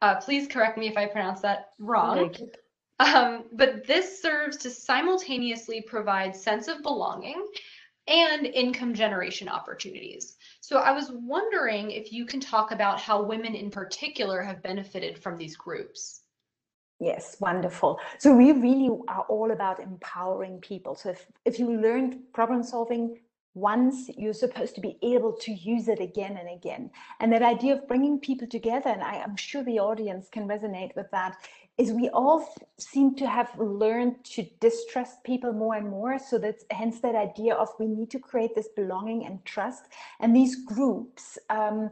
Uh, 0.05 0.13
please 0.21 0.47
correct 0.47 0.77
me 0.77 0.87
if 0.87 0.97
I 0.97 1.07
pronounce 1.07 1.41
that 1.41 1.71
wrong. 1.79 2.35
Um, 2.99 3.45
but 3.53 3.87
this 3.87 4.21
serves 4.21 4.55
to 4.57 4.69
simultaneously 4.69 5.81
provide 5.81 6.35
sense 6.35 6.67
of 6.67 6.83
belonging 6.83 7.43
and 8.07 8.45
income 8.45 8.93
generation 8.93 9.49
opportunities. 9.49 10.37
So 10.61 10.77
I 10.77 10.91
was 10.91 11.11
wondering 11.11 11.89
if 11.89 12.13
you 12.13 12.27
can 12.27 12.39
talk 12.39 12.71
about 12.71 13.01
how 13.01 13.23
women 13.23 13.55
in 13.55 13.71
particular 13.71 14.43
have 14.43 14.61
benefited 14.61 15.17
from 15.17 15.39
these 15.39 15.55
groups. 15.55 16.21
Yes, 16.99 17.37
wonderful. 17.39 17.99
So 18.19 18.31
we 18.35 18.51
really 18.51 18.91
are 19.07 19.25
all 19.27 19.51
about 19.51 19.79
empowering 19.79 20.59
people. 20.59 20.93
So 20.93 21.09
if, 21.09 21.25
if 21.45 21.57
you 21.57 21.81
learned 21.81 22.31
problem 22.31 22.61
solving 22.61 23.17
once, 23.55 24.09
you're 24.17 24.33
supposed 24.33 24.75
to 24.75 24.81
be 24.81 24.97
able 25.01 25.31
to 25.31 25.51
use 25.51 25.87
it 25.87 25.99
again 25.99 26.37
and 26.37 26.49
again. 26.49 26.91
And 27.19 27.31
that 27.31 27.41
idea 27.41 27.73
of 27.73 27.87
bringing 27.87 28.19
people 28.19 28.47
together, 28.47 28.89
and 28.89 29.01
I, 29.01 29.15
am 29.15 29.37
sure 29.37 29.63
the 29.63 29.79
audience 29.79 30.27
can 30.29 30.47
resonate 30.47 30.95
with 30.95 31.09
that, 31.11 31.37
is 31.77 31.91
we 31.91 32.09
all 32.09 32.47
seem 32.77 33.15
to 33.15 33.27
have 33.27 33.49
learned 33.57 34.23
to 34.23 34.45
distrust 34.59 35.23
people 35.23 35.53
more 35.53 35.75
and 35.75 35.89
more. 35.89 36.19
So 36.19 36.37
that's 36.37 36.65
hence 36.69 36.99
that 36.99 37.15
idea 37.15 37.55
of 37.55 37.69
we 37.79 37.87
need 37.87 38.11
to 38.11 38.19
create 38.19 38.55
this 38.55 38.69
belonging 38.75 39.25
and 39.25 39.43
trust. 39.45 39.85
And 40.19 40.35
these 40.35 40.63
groups 40.65 41.37
um, 41.49 41.89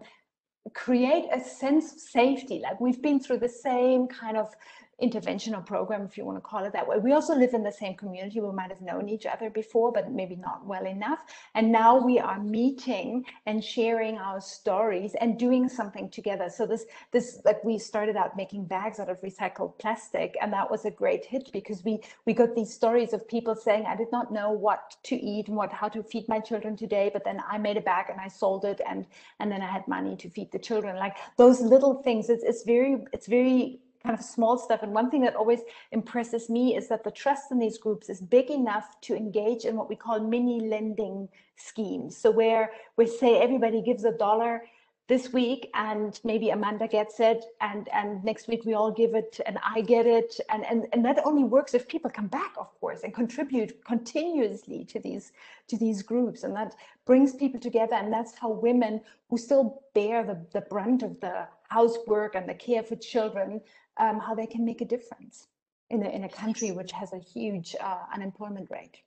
create 0.74 1.25
a 1.34 1.39
sense 1.39 1.93
of 1.93 2.00
safety. 2.00 2.60
Like 2.60 2.79
we've 2.79 3.01
been 3.01 3.20
through 3.20 3.39
the 3.39 3.50
same 3.50 4.08
kind 4.08 4.38
of 4.38 4.53
intervention 5.00 5.56
or 5.56 5.62
program, 5.62 6.04
if 6.04 6.18
you 6.18 6.26
want 6.26 6.38
to 6.38 6.42
call 6.42 6.64
it 6.66 6.74
that 6.74 6.88
way. 6.88 6.98
We 6.98 7.14
also 7.14 7.36
live 7.36 7.54
in 7.54 7.64
the 7.64 7.72
same 7.72 7.96
community. 7.96 8.40
We 8.40 8.52
might 8.52 8.70
have 8.70 8.82
known 8.82 9.10
each 9.10 9.26
other 9.26 9.50
before, 9.50 9.92
but 9.92 10.12
maybe 10.12 10.36
not 10.36 10.66
well 10.66 10.86
enough. 10.86 11.20
And 11.56 11.72
now 11.72 11.98
we 11.98 12.20
are 12.20 12.40
meeting 12.40 13.26
and 13.46 13.64
sharing 13.64 14.18
our 14.18 14.40
stories 14.40 15.16
and 15.20 15.38
doing 15.38 15.68
something 15.68 16.10
together. 16.10 16.50
So 16.50 16.66
this, 16.66 16.86
this, 17.12 17.42
like 17.44 17.64
we 17.64 17.78
started 17.78 18.16
out 18.16 18.38
making 18.38 18.66
bags 18.66 19.00
out 19.00 19.10
of 19.10 19.22
recycled 19.22 19.78
plastic, 19.80 20.36
and 20.42 20.54
that 20.54 20.70
was 20.70 20.86
a 20.86 20.92
great 20.92 21.26
hit 21.26 21.50
because 21.52 21.84
we 21.84 22.00
we 22.26 22.34
got 22.34 22.56
these 22.56 22.74
stories 22.74 23.14
of 23.14 23.28
people 23.28 23.56
saying, 23.56 23.86
I 23.86 23.96
did 23.96 24.12
not 24.12 24.32
know 24.32 24.52
what 24.52 24.96
to 25.04 25.16
eat 25.16 25.48
and 25.48 25.58
what 25.58 25.72
how 25.72 25.90
to 25.90 26.04
feed 26.04 26.28
my 26.28 26.40
children 26.40 26.76
today, 26.78 27.10
but 27.12 27.24
then 27.24 27.42
I 27.50 27.58
made 27.58 27.78
a 27.78 27.82
bag 27.82 28.06
and 28.10 28.20
I 28.20 28.28
sold 28.28 28.66
it, 28.66 28.82
and 28.88 29.06
and 29.40 29.52
then 29.52 29.62
I 29.62 29.72
had 29.72 29.88
money 29.88 30.16
to 30.18 30.30
feed 30.30 30.52
the 30.52 30.60
children. 30.60 30.96
Like 30.98 31.18
those 31.38 31.62
little 31.62 32.02
things. 32.04 32.30
It's 32.30 32.44
it's 32.44 32.64
very 32.64 33.04
it's 33.12 33.28
very 33.28 33.80
kind 34.05 34.17
of 34.17 34.24
small 34.24 34.57
stuff. 34.57 34.83
And 34.83 34.93
one 34.93 35.10
thing 35.10 35.22
that 35.22 35.36
always 35.36 35.62
impresses 35.91 36.50
me 36.50 36.75
is 36.75 36.89
that 36.89 37.03
the 37.03 37.12
trust 37.12 37.51
in 37.51 37.60
these 37.60 37.77
groups 37.77 38.10
is 38.10 38.19
big 38.19 38.50
enough 38.50 39.00
to 39.01 39.15
engage 39.15 39.63
in 39.65 39.75
what 39.75 39.89
we 39.89 39.95
call 39.95 40.19
mini 40.19 40.60
lending 40.60 41.29
schemes. 41.55 42.17
So 42.17 42.29
where 42.29 42.72
we 42.98 43.07
say 43.07 43.39
everybody 43.41 43.81
gives 43.81 44.03
a 44.03 44.12
dollar 44.12 44.63
this 45.10 45.33
week 45.33 45.69
and 45.74 46.19
maybe 46.24 46.50
Amanda 46.50 46.88
gets 46.88 47.19
it 47.19 47.43
and 47.60 47.89
and 47.89 48.24
next 48.24 48.48
week 48.48 48.63
we 48.65 48.74
all 48.74 48.89
give 48.89 49.13
it 49.15 49.38
and 49.45 49.57
I 49.62 49.81
get 49.81 50.05
it 50.05 50.39
and 50.50 50.65
and 50.65 50.88
and 50.93 51.03
that 51.03 51.19
only 51.25 51.43
works 51.43 51.74
if 51.74 51.89
people 51.89 52.10
come 52.10 52.27
back 52.27 52.53
of 52.57 52.74
course 52.79 53.01
and 53.03 53.13
contribute 53.13 53.83
continuously 53.83 54.86
to 54.86 55.01
these 55.01 55.33
to 55.67 55.77
these 55.77 56.03
groups 56.03 56.43
and 56.43 56.55
that 56.55 56.74
brings 57.05 57.36
people 57.36 57.60
together 57.60 57.95
and 57.95 58.13
that's 58.13 58.38
how 58.38 58.50
women 58.50 59.01
who 59.29 59.38
still 59.38 59.81
bear 59.93 60.24
the 60.24 60.39
the 60.53 60.62
brunt 60.62 61.03
of 61.03 61.19
the 61.19 61.48
housework 61.67 62.36
and 62.36 62.48
the 62.48 62.53
care 62.53 62.83
for 62.83 62.95
children 62.95 63.60
um, 63.98 64.20
how 64.20 64.34
they 64.36 64.48
can 64.48 64.66
make 64.66 64.82
a 64.82 64.86
difference 64.86 65.48
in 65.90 66.04
a, 66.04 66.10
in 66.10 66.24
a 66.24 66.30
country 66.30 66.72
which 66.72 66.92
has 66.92 67.14
a 67.14 67.20
huge 67.20 67.76
uh, 67.80 68.00
unemployment 68.14 68.70
rate. 68.72 68.98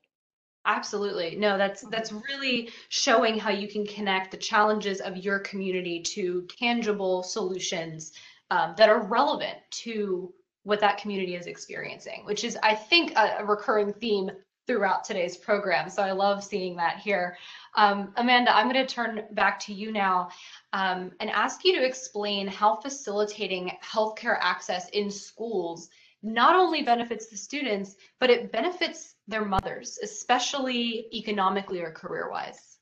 Absolutely. 0.66 1.36
No, 1.36 1.56
that's 1.56 1.82
mm-hmm. 1.82 1.90
that's 1.90 2.12
really 2.12 2.70
showing 2.88 3.38
how 3.38 3.50
you 3.50 3.68
can 3.68 3.86
connect 3.86 4.32
the 4.32 4.36
challenges 4.36 5.00
of 5.00 5.16
your 5.16 5.38
community 5.38 6.00
to 6.00 6.46
tangible 6.58 7.22
solutions 7.22 8.12
um, 8.50 8.74
that 8.76 8.88
are 8.88 9.02
relevant 9.02 9.58
to 9.70 10.32
what 10.64 10.80
that 10.80 10.98
community 10.98 11.36
is 11.36 11.46
experiencing, 11.46 12.22
which 12.24 12.42
is, 12.42 12.58
I 12.62 12.74
think, 12.74 13.12
a, 13.16 13.36
a 13.38 13.44
recurring 13.44 13.92
theme 13.92 14.30
throughout 14.66 15.04
today's 15.04 15.36
program. 15.36 15.88
So 15.88 16.02
I 16.02 16.10
love 16.10 16.42
seeing 16.42 16.76
that 16.76 16.98
here. 16.98 17.36
Um, 17.76 18.12
Amanda, 18.16 18.54
I'm 18.54 18.68
going 18.68 18.84
to 18.84 18.94
turn 18.94 19.24
back 19.32 19.60
to 19.60 19.72
you 19.72 19.92
now 19.92 20.30
um, 20.72 21.12
and 21.20 21.30
ask 21.30 21.64
you 21.64 21.76
to 21.76 21.84
explain 21.84 22.46
how 22.46 22.76
facilitating 22.76 23.72
healthcare 23.82 24.36
access 24.40 24.88
in 24.90 25.10
schools 25.10 25.88
not 26.22 26.56
only 26.56 26.82
benefits 26.82 27.26
the 27.26 27.36
students, 27.36 27.96
but 28.18 28.30
it 28.30 28.50
benefits 28.50 29.14
their 29.28 29.44
mothers, 29.44 29.98
especially 30.02 31.06
economically 31.12 31.80
or 31.80 31.90
career 31.90 32.30
wise. 32.30 32.78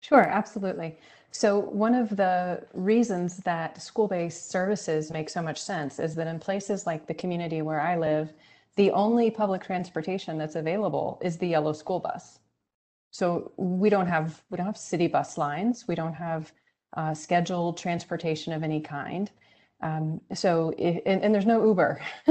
Sure, 0.00 0.22
absolutely. 0.22 0.98
So, 1.30 1.58
one 1.58 1.94
of 1.94 2.14
the 2.16 2.66
reasons 2.74 3.38
that 3.38 3.80
school 3.80 4.08
based 4.08 4.50
services 4.50 5.10
make 5.10 5.30
so 5.30 5.40
much 5.40 5.60
sense 5.62 5.98
is 5.98 6.14
that 6.16 6.26
in 6.26 6.38
places 6.38 6.86
like 6.86 7.06
the 7.06 7.14
community 7.14 7.62
where 7.62 7.80
I 7.80 7.96
live, 7.96 8.32
the 8.76 8.90
only 8.90 9.30
public 9.30 9.64
transportation 9.64 10.36
that's 10.36 10.56
available 10.56 11.18
is 11.22 11.38
the 11.38 11.48
yellow 11.48 11.72
school 11.72 12.00
bus. 12.00 12.40
So 13.10 13.52
we 13.56 13.88
don't 13.90 14.06
have 14.06 14.42
we 14.50 14.56
don't 14.56 14.66
have 14.66 14.76
city 14.76 15.06
bus 15.06 15.38
lines. 15.38 15.86
We 15.88 15.94
don't 15.94 16.14
have 16.14 16.52
uh, 16.94 17.14
scheduled 17.14 17.76
transportation 17.76 18.52
of 18.52 18.62
any 18.62 18.80
kind. 18.80 19.30
Um, 19.80 20.20
so 20.32 20.72
if, 20.78 21.02
and, 21.06 21.22
and, 21.24 21.34
there's 21.34 21.46
no 21.46 21.66
Uber, 21.66 22.00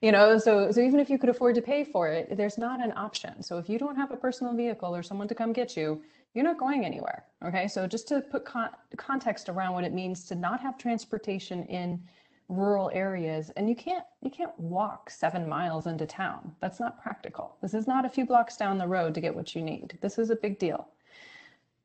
you 0.00 0.10
know. 0.10 0.38
So 0.38 0.72
so 0.72 0.80
even 0.80 0.98
if 0.98 1.10
you 1.10 1.18
could 1.18 1.28
afford 1.28 1.54
to 1.56 1.62
pay 1.62 1.84
for 1.84 2.08
it, 2.08 2.34
there's 2.34 2.56
not 2.56 2.82
an 2.82 2.94
option. 2.96 3.42
So 3.42 3.58
if 3.58 3.68
you 3.68 3.78
don't 3.78 3.96
have 3.96 4.10
a 4.10 4.16
personal 4.16 4.54
vehicle 4.54 4.96
or 4.96 5.02
someone 5.02 5.28
to 5.28 5.34
come 5.34 5.52
get 5.52 5.76
you, 5.76 6.00
you're 6.32 6.44
not 6.44 6.58
going 6.58 6.86
anywhere. 6.86 7.24
Okay. 7.44 7.68
So 7.68 7.86
just 7.86 8.08
to 8.08 8.22
put 8.22 8.46
con- 8.46 8.70
context 8.96 9.50
around 9.50 9.74
what 9.74 9.84
it 9.84 9.92
means 9.92 10.24
to 10.24 10.34
not 10.34 10.60
have 10.60 10.78
transportation 10.78 11.64
in 11.64 12.00
rural 12.48 12.90
areas 12.94 13.50
and 13.56 13.68
you 13.68 13.74
can't 13.74 14.04
you 14.22 14.30
can't 14.30 14.56
walk 14.58 15.10
seven 15.10 15.48
miles 15.48 15.88
into 15.88 16.06
town 16.06 16.54
that's 16.60 16.78
not 16.78 17.02
practical 17.02 17.56
this 17.60 17.74
is 17.74 17.88
not 17.88 18.04
a 18.04 18.08
few 18.08 18.24
blocks 18.24 18.56
down 18.56 18.78
the 18.78 18.86
road 18.86 19.12
to 19.12 19.20
get 19.20 19.34
what 19.34 19.56
you 19.56 19.62
need 19.62 19.98
this 20.00 20.16
is 20.16 20.30
a 20.30 20.36
big 20.36 20.56
deal 20.56 20.86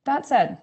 that 0.03 0.23
said 0.23 0.59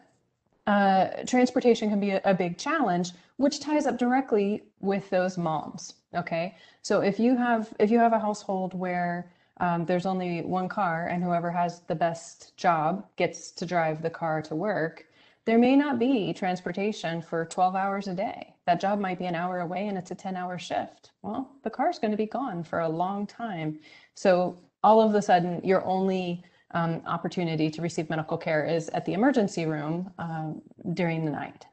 uh, 0.68 1.24
transportation 1.26 1.88
can 1.88 1.98
be 1.98 2.10
a, 2.10 2.20
a 2.24 2.34
big 2.34 2.58
challenge 2.58 3.12
which 3.38 3.58
ties 3.60 3.86
up 3.86 3.98
directly 3.98 4.62
with 4.80 5.08
those 5.10 5.36
moms 5.36 5.94
okay 6.14 6.54
so 6.82 7.00
if 7.00 7.18
you 7.18 7.36
have 7.36 7.72
if 7.80 7.90
you 7.90 7.98
have 7.98 8.12
a 8.12 8.18
household 8.18 8.74
where 8.74 9.32
um, 9.60 9.84
there's 9.86 10.06
only 10.06 10.42
one 10.42 10.68
car 10.68 11.08
and 11.08 11.24
whoever 11.24 11.50
has 11.50 11.80
the 11.88 11.94
best 11.94 12.56
job 12.56 13.04
gets 13.16 13.50
to 13.50 13.66
drive 13.66 14.02
the 14.02 14.10
car 14.10 14.40
to 14.42 14.54
work 14.54 15.08
there 15.48 15.58
may 15.58 15.76
not 15.76 15.98
be 15.98 16.34
transportation 16.34 17.22
for 17.22 17.46
12 17.46 17.74
hours 17.74 18.06
a 18.06 18.14
day. 18.14 18.54
That 18.66 18.80
job 18.80 18.98
might 18.98 19.18
be 19.18 19.24
an 19.24 19.34
hour 19.34 19.60
away 19.60 19.88
and 19.88 19.96
it's 19.96 20.10
a 20.10 20.14
10 20.14 20.36
hour 20.36 20.58
shift. 20.58 21.12
Well, 21.22 21.50
the 21.62 21.70
car's 21.70 21.98
going 21.98 22.10
to 22.10 22.18
be 22.18 22.26
gone 22.26 22.62
for 22.62 22.80
a 22.80 22.88
long 22.90 23.26
time. 23.26 23.78
So 24.12 24.58
all 24.84 25.00
of 25.00 25.14
a 25.14 25.22
sudden, 25.22 25.62
you're 25.64 25.86
only 25.86 26.44
um, 26.72 27.02
opportunity 27.06 27.70
to 27.70 27.82
receive 27.82 28.10
medical 28.10 28.36
care 28.36 28.64
is 28.64 28.88
at 28.90 29.04
the 29.04 29.14
emergency 29.14 29.66
room 29.66 30.12
um, 30.18 30.60
during 30.94 31.24
the 31.24 31.30
night. 31.30 31.66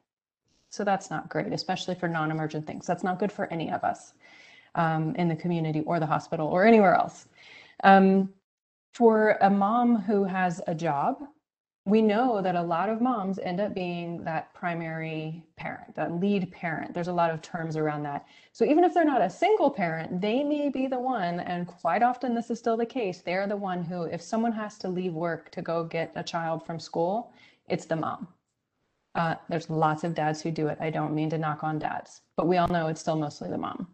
So 0.70 0.84
that's 0.84 1.10
not 1.10 1.30
great, 1.30 1.54
especially 1.54 1.96
for 1.96 2.08
non 2.08 2.32
emergent 2.32 2.68
things. 2.68 2.86
That's 2.86 3.04
not 3.04 3.20
good 3.20 3.32
for 3.32 3.52
any 3.52 3.72
of 3.72 3.84
us 3.84 4.14
um, 4.76 5.16
in 5.16 5.28
the 5.28 5.36
community 5.36 5.82
or 5.82 6.00
the 6.00 6.06
hospital 6.06 6.48
or 6.48 6.66
anywhere 6.66 6.96
else. 6.96 7.28
Um, 7.84 8.34
for 8.94 9.38
a 9.42 9.50
mom 9.50 10.02
who 10.02 10.24
has 10.24 10.62
a 10.68 10.76
job 10.76 11.24
we 11.88 12.02
know 12.02 12.42
that 12.42 12.56
a 12.56 12.62
lot 12.62 12.90
of 12.90 13.00
moms 13.00 13.38
end 13.38 13.62
up 13.62 13.76
being 13.76 14.24
that 14.24 14.52
primary 14.56 15.44
parent, 15.56 15.94
that 15.94 16.20
lead 16.20 16.52
parent. 16.52 16.96
There's 16.96 17.10
a 17.10 17.14
lot 17.14 17.30
of 17.30 17.44
terms 17.44 17.78
around 17.78 18.02
that. 18.04 18.26
So 18.54 18.66
even 18.66 18.84
if 18.84 18.94
they're 18.94 19.06
not 19.06 19.22
a 19.22 19.30
single 19.30 19.70
parent, 19.70 20.20
they 20.20 20.44
may 20.44 20.70
be 20.70 20.88
the 20.88 21.00
one, 21.00 21.42
and 21.42 21.68
quite 21.68 22.02
often 22.02 22.34
this 22.34 22.50
is 22.50 22.58
still 22.58 22.76
the 22.76 22.88
case, 22.88 23.22
they're 23.22 23.46
the 23.46 23.56
one 23.56 23.84
who, 23.84 24.04
if 24.04 24.22
someone 24.22 24.52
has 24.54 24.80
to 24.80 24.88
leave 24.88 25.14
work 25.14 25.52
to 25.52 25.62
go 25.62 25.84
get 25.84 26.12
a 26.16 26.24
child 26.24 26.66
from 26.66 26.80
school, 26.80 27.32
it's 27.70 27.86
the 27.86 27.96
mom. 27.96 28.28
Uh, 29.14 29.36
there's 29.48 29.70
lots 29.70 30.04
of 30.04 30.16
dads 30.16 30.42
who 30.42 30.50
do 30.50 30.68
it. 30.68 30.80
I 30.82 30.90
don't 30.90 31.14
mean 31.14 31.30
to 31.30 31.38
knock 31.38 31.64
on 31.64 31.78
dads, 31.78 32.22
but 32.36 32.48
we 32.48 32.58
all 32.58 32.68
know 32.68 32.88
it's 32.88 33.02
still 33.02 33.16
mostly 33.16 33.50
the 33.50 33.60
mom. 33.60 33.88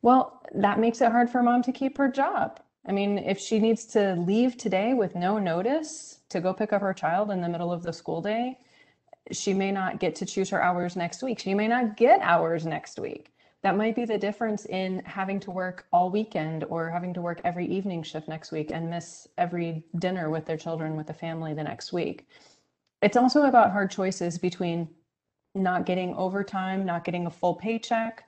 Well, 0.00 0.40
that 0.54 0.80
makes 0.80 1.02
it 1.02 1.12
hard 1.12 1.28
for 1.28 1.42
mom 1.42 1.62
to 1.64 1.72
keep 1.72 1.98
her 1.98 2.08
job. 2.08 2.58
I 2.86 2.92
mean, 2.92 3.18
if 3.18 3.38
she 3.38 3.58
needs 3.58 3.84
to 3.86 4.14
leave 4.14 4.56
today 4.56 4.94
with 4.94 5.14
no 5.14 5.38
notice 5.38 6.20
to 6.34 6.40
go 6.40 6.52
pick 6.52 6.72
up 6.72 6.82
her 6.82 6.92
child 6.92 7.30
in 7.30 7.40
the 7.40 7.48
middle 7.48 7.72
of 7.72 7.82
the 7.82 7.92
school 7.92 8.20
day, 8.20 8.58
she 9.32 9.54
may 9.54 9.72
not 9.72 10.00
get 10.00 10.14
to 10.16 10.26
choose 10.26 10.50
her 10.50 10.62
hours 10.62 10.96
next 10.96 11.22
week. 11.22 11.38
She 11.38 11.54
may 11.54 11.66
not 11.66 11.96
get 11.96 12.20
hours 12.20 12.66
next 12.66 12.98
week. 12.98 13.32
That 13.62 13.76
might 13.76 13.96
be 13.96 14.04
the 14.04 14.18
difference 14.18 14.66
in 14.66 15.02
having 15.06 15.40
to 15.40 15.50
work 15.50 15.86
all 15.90 16.10
weekend 16.10 16.64
or 16.64 16.90
having 16.90 17.14
to 17.14 17.22
work 17.22 17.40
every 17.44 17.66
evening 17.66 18.02
shift 18.02 18.28
next 18.28 18.52
week 18.52 18.70
and 18.72 18.90
miss 18.90 19.26
every 19.38 19.86
dinner 19.98 20.28
with 20.28 20.44
their 20.44 20.58
children 20.58 20.96
with 20.96 21.06
the 21.06 21.14
family 21.14 21.54
the 21.54 21.64
next 21.64 21.90
week. 21.92 22.28
It's 23.00 23.16
also 23.16 23.44
about 23.44 23.70
hard 23.70 23.90
choices 23.90 24.36
between 24.36 24.88
not 25.54 25.86
getting 25.86 26.14
overtime, 26.16 26.84
not 26.84 27.04
getting 27.04 27.26
a 27.26 27.30
full 27.30 27.54
paycheck, 27.54 28.24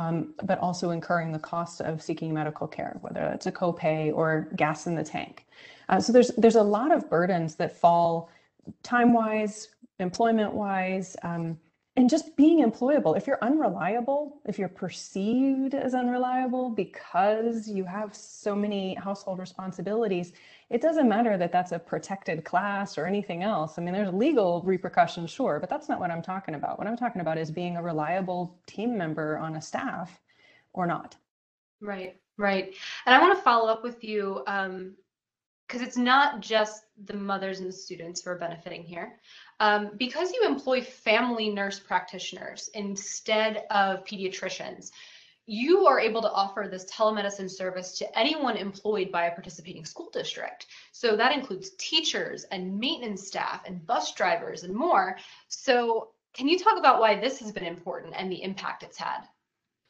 um, 0.00 0.34
but 0.42 0.58
also 0.60 0.90
incurring 0.90 1.30
the 1.30 1.38
cost 1.38 1.82
of 1.82 2.02
seeking 2.02 2.32
medical 2.32 2.66
care, 2.66 2.96
whether 3.02 3.22
it's 3.34 3.46
a 3.46 3.52
copay 3.52 4.12
or 4.14 4.48
gas 4.56 4.86
in 4.86 4.94
the 4.94 5.04
tank. 5.04 5.46
Uh, 5.90 6.00
so 6.00 6.10
there's 6.12 6.30
there's 6.38 6.56
a 6.56 6.62
lot 6.62 6.90
of 6.90 7.08
burdens 7.10 7.54
that 7.56 7.76
fall 7.76 8.30
time-wise, 8.82 9.68
employment-wise, 9.98 11.16
um, 11.22 11.58
and 12.00 12.08
just 12.08 12.34
being 12.34 12.64
employable. 12.64 13.14
If 13.14 13.26
you're 13.26 13.38
unreliable, 13.42 14.40
if 14.46 14.58
you're 14.58 14.70
perceived 14.70 15.74
as 15.74 15.92
unreliable 15.92 16.70
because 16.70 17.68
you 17.68 17.84
have 17.84 18.16
so 18.16 18.56
many 18.56 18.94
household 18.94 19.38
responsibilities, 19.38 20.32
it 20.70 20.80
doesn't 20.80 21.10
matter 21.10 21.36
that 21.36 21.52
that's 21.52 21.72
a 21.72 21.78
protected 21.78 22.42
class 22.42 22.96
or 22.96 23.04
anything 23.04 23.42
else. 23.42 23.76
I 23.76 23.82
mean, 23.82 23.92
there's 23.92 24.14
legal 24.14 24.62
repercussions, 24.62 25.30
sure, 25.30 25.60
but 25.60 25.68
that's 25.68 25.90
not 25.90 26.00
what 26.00 26.10
I'm 26.10 26.22
talking 26.22 26.54
about. 26.54 26.78
What 26.78 26.88
I'm 26.88 26.96
talking 26.96 27.20
about 27.20 27.36
is 27.36 27.50
being 27.50 27.76
a 27.76 27.82
reliable 27.82 28.58
team 28.66 28.96
member 28.96 29.36
on 29.36 29.56
a 29.56 29.60
staff 29.60 30.22
or 30.72 30.86
not. 30.86 31.16
Right, 31.82 32.16
right. 32.38 32.74
And 33.04 33.14
I 33.14 33.20
want 33.20 33.36
to 33.36 33.44
follow 33.44 33.70
up 33.70 33.82
with 33.82 34.02
you 34.02 34.42
um, 34.46 34.94
because 35.68 35.86
it's 35.86 35.98
not 35.98 36.40
just 36.40 36.84
the 37.04 37.14
mothers 37.14 37.60
and 37.60 37.68
the 37.68 37.72
students 37.72 38.22
who 38.22 38.30
are 38.30 38.38
benefiting 38.38 38.84
here. 38.84 39.20
Um, 39.60 39.90
because 39.98 40.32
you 40.32 40.42
employ 40.44 40.82
family 40.82 41.50
nurse 41.50 41.78
practitioners 41.78 42.70
instead 42.74 43.64
of 43.70 44.04
pediatricians, 44.04 44.90
you 45.46 45.86
are 45.86 46.00
able 46.00 46.22
to 46.22 46.30
offer 46.30 46.68
this 46.70 46.90
telemedicine 46.90 47.50
service 47.50 47.98
to 47.98 48.18
anyone 48.18 48.56
employed 48.56 49.10
by 49.12 49.26
a 49.26 49.32
participating 49.32 49.84
school 49.84 50.08
district. 50.12 50.66
So 50.92 51.16
that 51.16 51.32
includes 51.32 51.70
teachers 51.76 52.44
and 52.44 52.78
maintenance 52.78 53.26
staff 53.26 53.62
and 53.66 53.84
bus 53.86 54.14
drivers 54.14 54.62
and 54.62 54.74
more. 54.74 55.18
So 55.48 56.10
can 56.34 56.48
you 56.48 56.58
talk 56.58 56.78
about 56.78 57.00
why 57.00 57.20
this 57.20 57.38
has 57.40 57.52
been 57.52 57.64
important 57.64 58.14
and 58.16 58.30
the 58.30 58.42
impact 58.42 58.82
it's 58.82 58.96
had? 58.96 59.22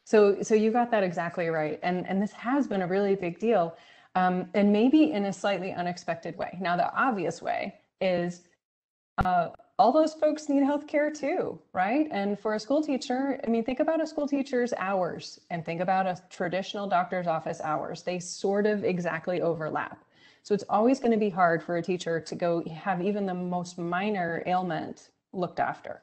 So, 0.05 0.43
so 0.43 0.55
you 0.55 0.73
got 0.73 0.91
that 0.91 1.05
exactly 1.05 1.49
right. 1.49 1.79
And, 1.83 2.09
and 2.09 2.21
this 2.21 2.33
has 2.33 2.67
been 2.67 2.83
a 2.83 2.87
really 2.87 3.15
big 3.15 3.39
deal 3.39 3.77
um, 4.17 4.49
and 4.55 4.73
maybe 4.73 5.13
in 5.13 5.27
a 5.27 5.33
slightly 5.33 5.73
unexpected 5.73 6.37
way. 6.37 6.59
Now, 6.61 6.77
the 6.77 6.93
obvious 6.95 7.41
way 7.41 7.75
is 8.01 8.43
uh, 9.25 9.51
all 9.79 9.93
those 9.93 10.13
folks 10.13 10.49
need 10.49 10.63
healthcare 10.63 11.13
too, 11.13 11.59
right? 11.73 12.07
And 12.11 12.39
for 12.39 12.55
a 12.55 12.61
school 12.61 12.83
teacher, 12.83 13.41
I 13.45 13.49
mean, 13.49 13.65
think 13.65 13.81
about 13.81 14.01
a 14.01 14.07
school 14.07 14.29
teacher's 14.29 14.75
hours 14.77 15.41
and 15.51 15.65
think 15.65 15.81
about 15.81 16.07
a 16.07 16.21
traditional 16.29 16.87
doctor's 16.87 17.27
office 17.27 17.61
hours. 17.63 18.03
They 18.03 18.19
sort 18.19 18.67
of 18.67 18.85
exactly 18.85 19.41
overlap. 19.41 20.05
So 20.43 20.55
it's 20.55 20.65
always 20.69 21.01
going 21.01 21.13
to 21.13 21.19
be 21.19 21.31
hard 21.31 21.63
for 21.63 21.77
a 21.77 21.83
teacher 21.83 22.21
to 22.21 22.35
go 22.35 22.63
have 22.65 23.03
even 23.03 23.27
the 23.27 23.35
most 23.35 23.79
minor 23.79 24.43
ailment 24.47 25.11
looked 25.33 25.61
after. 25.61 26.03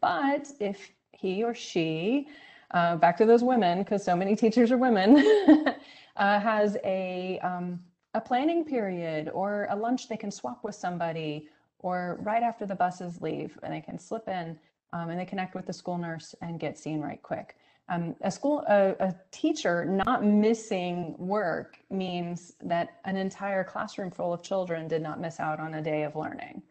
But 0.00 0.48
if 0.60 0.90
he 1.12 1.42
or 1.44 1.54
she, 1.54 2.28
uh, 2.72 2.96
back 2.96 3.16
to 3.18 3.24
those 3.24 3.42
women, 3.42 3.78
because 3.78 4.04
so 4.04 4.16
many 4.16 4.36
teachers 4.44 4.70
are 4.70 4.78
women, 4.78 5.16
uh, 6.16 6.40
has 6.40 6.76
a, 6.84 7.38
um, 7.40 7.80
a 8.14 8.20
planning 8.20 8.64
period 8.64 9.30
or 9.32 9.66
a 9.70 9.76
lunch 9.76 10.08
they 10.08 10.16
can 10.16 10.30
swap 10.30 10.62
with 10.62 10.74
somebody 10.74 11.48
or 11.84 12.18
right 12.22 12.42
after 12.42 12.64
the 12.64 12.74
buses 12.74 13.20
leave 13.20 13.58
and 13.62 13.72
they 13.72 13.80
can 13.80 13.98
slip 13.98 14.26
in 14.26 14.58
um, 14.94 15.10
and 15.10 15.20
they 15.20 15.26
connect 15.26 15.54
with 15.54 15.66
the 15.66 15.72
school 15.72 15.98
nurse 15.98 16.34
and 16.40 16.58
get 16.58 16.78
seen 16.78 16.98
right 16.98 17.22
quick. 17.22 17.56
Um, 17.90 18.16
a 18.22 18.30
school, 18.30 18.64
a, 18.66 18.94
a, 19.00 19.14
teacher 19.30 19.84
not 19.84 20.24
missing 20.24 21.14
work 21.18 21.76
means 21.90 22.54
that 22.62 23.00
an 23.04 23.18
entire 23.18 23.62
classroom 23.62 24.10
full 24.10 24.32
of 24.32 24.42
children 24.42 24.88
did 24.88 25.02
not 25.02 25.20
miss 25.20 25.38
out 25.38 25.60
on 25.60 25.74
a 25.74 25.82
day 25.82 26.04
of 26.04 26.16
learning. 26.16 26.62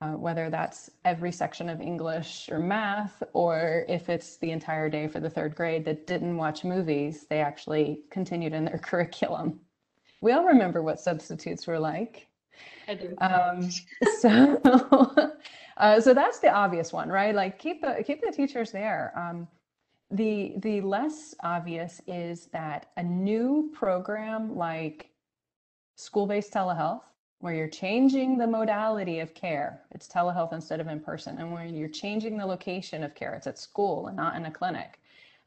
Uh, 0.00 0.12
whether 0.12 0.50
that's 0.50 0.88
every 1.04 1.32
section 1.32 1.68
of 1.68 1.80
English 1.80 2.48
or 2.52 2.60
math, 2.60 3.24
or 3.32 3.84
if 3.88 4.08
it's 4.08 4.36
the 4.36 4.52
entire 4.52 4.88
day 4.88 5.08
for 5.08 5.18
the 5.18 5.30
third 5.30 5.56
grade 5.56 5.84
that 5.86 6.06
didn't 6.06 6.36
watch 6.36 6.62
movies, 6.62 7.26
they 7.28 7.40
actually 7.40 8.02
continued 8.10 8.52
in 8.52 8.64
their 8.64 8.78
curriculum. 8.82 9.58
We 10.20 10.30
all 10.30 10.44
remember 10.44 10.80
what 10.80 11.00
substitutes 11.00 11.66
were 11.66 11.80
like. 11.80 12.28
Um, 13.18 13.70
so, 14.20 15.32
uh, 15.76 16.00
so 16.00 16.14
that's 16.14 16.38
the 16.40 16.52
obvious 16.52 16.92
one, 16.92 17.08
right? 17.08 17.34
Like 17.34 17.58
keep 17.58 17.80
the 17.80 18.02
keep 18.06 18.20
the 18.20 18.32
teachers 18.32 18.72
there. 18.72 19.12
Um, 19.16 19.48
the 20.10 20.54
the 20.58 20.80
less 20.80 21.34
obvious 21.42 22.00
is 22.06 22.46
that 22.46 22.90
a 22.96 23.02
new 23.02 23.70
program 23.74 24.56
like 24.56 25.10
school-based 25.96 26.52
telehealth 26.52 27.02
where 27.40 27.54
you're 27.54 27.68
changing 27.68 28.38
the 28.38 28.46
modality 28.46 29.20
of 29.20 29.34
care. 29.34 29.82
It's 29.90 30.08
telehealth 30.08 30.52
instead 30.52 30.80
of 30.80 30.88
in 30.88 30.98
person. 30.98 31.38
And 31.38 31.52
when 31.52 31.74
you're 31.74 31.88
changing 31.88 32.38
the 32.38 32.46
location 32.46 33.04
of 33.04 33.14
care, 33.14 33.34
it's 33.34 33.46
at 33.46 33.58
school 33.58 34.06
and 34.06 34.16
not 34.16 34.34
in 34.36 34.46
a 34.46 34.50
clinic. 34.50 34.98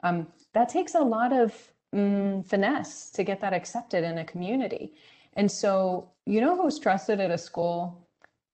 Um, 0.04 0.28
that 0.54 0.70
takes 0.70 0.94
a 0.94 1.00
lot 1.00 1.34
of 1.34 1.56
mm, 1.94 2.46
finesse 2.46 3.10
to 3.12 3.24
get 3.24 3.42
that 3.42 3.54
accepted 3.54 4.04
in 4.04 4.20
a 4.20 4.26
community. 4.26 4.94
And 5.38 5.50
so, 5.50 6.10
you 6.26 6.42
know 6.42 6.62
who's 6.62 6.80
trusted 6.80 7.20
at 7.20 7.32
a 7.32 7.38
school? 7.38 8.10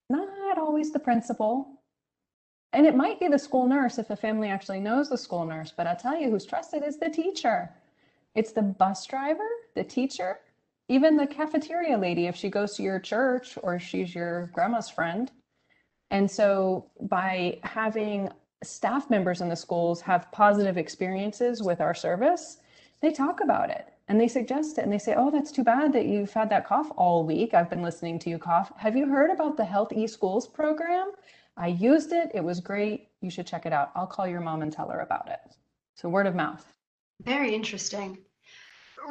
Not 0.10 0.28
always 0.58 0.92
the 0.92 1.00
principal. 1.00 1.82
And 2.74 2.86
it 2.86 2.96
might 2.96 3.20
be 3.20 3.28
the 3.28 3.40
school 3.40 3.68
nurse 3.68 3.98
if 3.98 4.10
a 4.10 4.16
family 4.16 4.50
actually 4.50 4.80
knows 4.80 5.10
the 5.10 5.18
school 5.18 5.46
nurse, 5.46 5.74
but 5.76 5.88
I'll 5.88 5.96
tell 5.96 6.20
you 6.20 6.30
who's 6.30 6.46
trusted 6.46 6.84
is 6.84 6.98
the 6.98 7.10
teacher. 7.10 7.70
It's 8.36 8.52
the 8.52 8.64
bus 8.64 9.06
driver, 9.06 9.48
the 9.76 9.84
teacher, 9.84 10.40
even 10.90 11.16
the 11.16 11.28
cafeteria 11.28 11.98
lady 11.98 12.28
if 12.28 12.36
she 12.36 12.50
goes 12.50 12.76
to 12.76 12.84
your 12.84 13.00
church 13.00 13.58
or 13.62 13.80
she's 13.80 14.14
your 14.14 14.48
grandma's 14.54 14.90
friend. 14.90 15.32
And 16.12 16.30
so 16.30 16.90
by 17.02 17.60
having 17.64 18.30
staff 18.64 19.10
members 19.10 19.42
in 19.42 19.50
the 19.50 19.56
schools 19.56 20.02
have 20.02 20.32
positive 20.32 20.78
experiences 20.78 21.62
with 21.62 21.80
our 21.80 21.94
service, 21.94 22.58
they 23.02 23.12
talk 23.12 23.40
about 23.42 23.70
it 23.70 23.93
and 24.08 24.20
they 24.20 24.28
suggest 24.28 24.78
it 24.78 24.84
and 24.84 24.92
they 24.92 24.98
say, 24.98 25.16
Oh, 25.18 25.32
that's 25.32 25.52
too 25.52 25.64
bad 25.64 25.94
that 25.94 26.06
you've 26.06 26.34
had 26.34 26.50
that 26.50 26.68
cough 26.68 26.92
all 26.98 27.26
week. 27.26 27.54
I've 27.54 27.70
been 27.70 27.82
listening 27.82 28.20
to 28.20 28.30
you 28.30 28.38
cough. 28.38 28.72
Have 28.78 28.96
you 28.96 29.08
heard 29.08 29.32
about 29.32 29.58
the 29.58 29.66
Health 29.66 29.90
eSchools 29.90 30.52
program? 30.52 31.12
I 31.56 31.68
used 31.68 32.12
it. 32.12 32.32
It 32.34 32.44
was 32.44 32.60
great. 32.60 33.10
You 33.22 33.30
should 33.30 33.48
check 33.48 33.66
it 33.66 33.74
out. 33.74 33.92
I'll 33.96 34.08
call 34.08 34.28
your 34.28 34.42
mom 34.42 34.62
and 34.62 34.74
tell 34.74 34.90
her 34.90 35.02
about 35.02 35.30
it. 35.30 35.40
So, 35.96 36.10
word 36.10 36.26
of 36.26 36.36
mouth. 36.36 36.66
Very 37.22 37.54
interesting. 37.54 38.18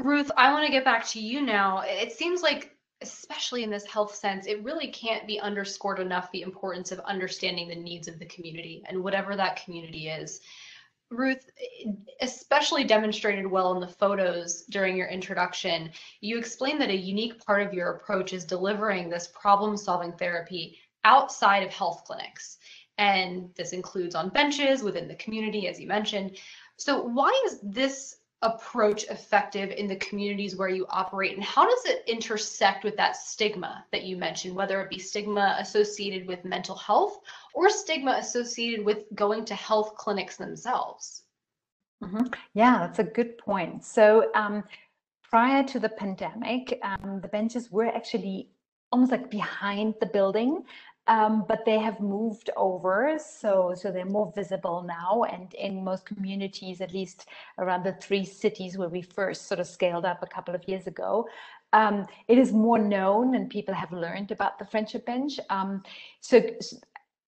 Ruth, 0.02 0.30
I 0.36 0.52
want 0.52 0.66
to 0.66 0.72
get 0.72 0.84
back 0.84 1.06
to 1.08 1.20
you 1.20 1.40
now. 1.40 1.82
It 1.84 2.12
seems 2.12 2.42
like, 2.42 2.76
especially 3.00 3.62
in 3.62 3.70
this 3.70 3.86
health 3.86 4.14
sense, 4.14 4.46
it 4.46 4.64
really 4.64 4.88
can't 4.88 5.26
be 5.26 5.38
underscored 5.38 6.00
enough 6.00 6.30
the 6.32 6.42
importance 6.42 6.92
of 6.92 6.98
understanding 7.00 7.68
the 7.68 7.76
needs 7.76 8.08
of 8.08 8.18
the 8.18 8.26
community 8.26 8.82
and 8.86 9.02
whatever 9.02 9.36
that 9.36 9.62
community 9.64 10.08
is. 10.08 10.40
Ruth, 11.12 11.50
especially 12.20 12.84
demonstrated 12.84 13.46
well 13.46 13.72
in 13.74 13.80
the 13.80 13.88
photos 13.88 14.62
during 14.62 14.96
your 14.96 15.08
introduction, 15.08 15.90
you 16.20 16.38
explained 16.38 16.80
that 16.80 16.90
a 16.90 16.96
unique 16.96 17.44
part 17.44 17.66
of 17.66 17.74
your 17.74 17.90
approach 17.90 18.32
is 18.32 18.44
delivering 18.44 19.08
this 19.08 19.28
problem 19.28 19.76
solving 19.76 20.12
therapy 20.12 20.78
outside 21.04 21.62
of 21.62 21.70
health 21.70 22.04
clinics. 22.04 22.58
And 22.98 23.50
this 23.56 23.72
includes 23.72 24.14
on 24.14 24.28
benches 24.30 24.82
within 24.82 25.08
the 25.08 25.14
community, 25.16 25.68
as 25.68 25.80
you 25.80 25.88
mentioned. 25.88 26.38
So, 26.76 27.02
why 27.02 27.30
is 27.46 27.58
this 27.62 28.16
approach 28.42 29.04
effective 29.04 29.70
in 29.70 29.86
the 29.86 29.96
communities 29.96 30.56
where 30.56 30.68
you 30.68 30.86
operate? 30.88 31.34
And 31.34 31.44
how 31.44 31.68
does 31.68 31.84
it 31.86 32.04
intersect 32.06 32.84
with 32.84 32.96
that 32.96 33.16
stigma 33.16 33.84
that 33.92 34.02
you 34.04 34.16
mentioned 34.16 34.54
whether 34.54 34.80
it 34.82 34.90
be 34.90 34.98
stigma 34.98 35.56
associated 35.58 36.26
with 36.26 36.44
mental 36.44 36.76
health 36.76 37.20
or 37.54 37.70
stigma 37.70 38.12
associated 38.18 38.84
with 38.84 39.04
going 39.14 39.44
to 39.46 39.54
health 39.54 39.94
clinics 39.96 40.36
themselves? 40.36 41.22
Mm-hmm. 42.02 42.26
yeah 42.54 42.78
that's 42.78 42.98
a 42.98 43.04
good 43.04 43.38
point. 43.38 43.84
So 43.84 44.30
um, 44.34 44.64
prior 45.22 45.62
to 45.62 45.78
the 45.78 45.88
pandemic 45.88 46.78
um, 46.82 47.20
the 47.22 47.28
benches 47.28 47.70
were 47.70 47.86
actually 47.86 48.50
almost 48.90 49.12
like 49.12 49.30
behind 49.30 49.94
the 50.00 50.06
building 50.06 50.64
um, 51.06 51.44
but 51.48 51.64
they 51.64 51.78
have 51.78 52.00
moved 52.00 52.50
over, 52.56 53.18
so 53.18 53.74
so 53.74 53.90
they're 53.90 54.04
more 54.04 54.32
visible 54.34 54.82
now. 54.82 55.24
And 55.24 55.52
in 55.54 55.82
most 55.82 56.06
communities, 56.06 56.80
at 56.80 56.92
least 56.92 57.26
around 57.58 57.84
the 57.84 57.94
three 57.94 58.24
cities 58.24 58.78
where 58.78 58.88
we 58.88 59.02
first 59.02 59.48
sort 59.48 59.60
of 59.60 59.66
scaled 59.66 60.04
up 60.04 60.22
a 60.22 60.26
couple 60.26 60.54
of 60.54 60.66
years 60.68 60.86
ago, 60.86 61.26
um, 61.72 62.06
it 62.28 62.38
is 62.38 62.52
more 62.52 62.78
known 62.78 63.34
and 63.34 63.50
people 63.50 63.74
have 63.74 63.92
learned 63.92 64.30
about 64.30 64.58
the 64.58 64.66
Friendship 64.66 65.06
Bench. 65.06 65.40
Um, 65.50 65.82
so 66.20 66.40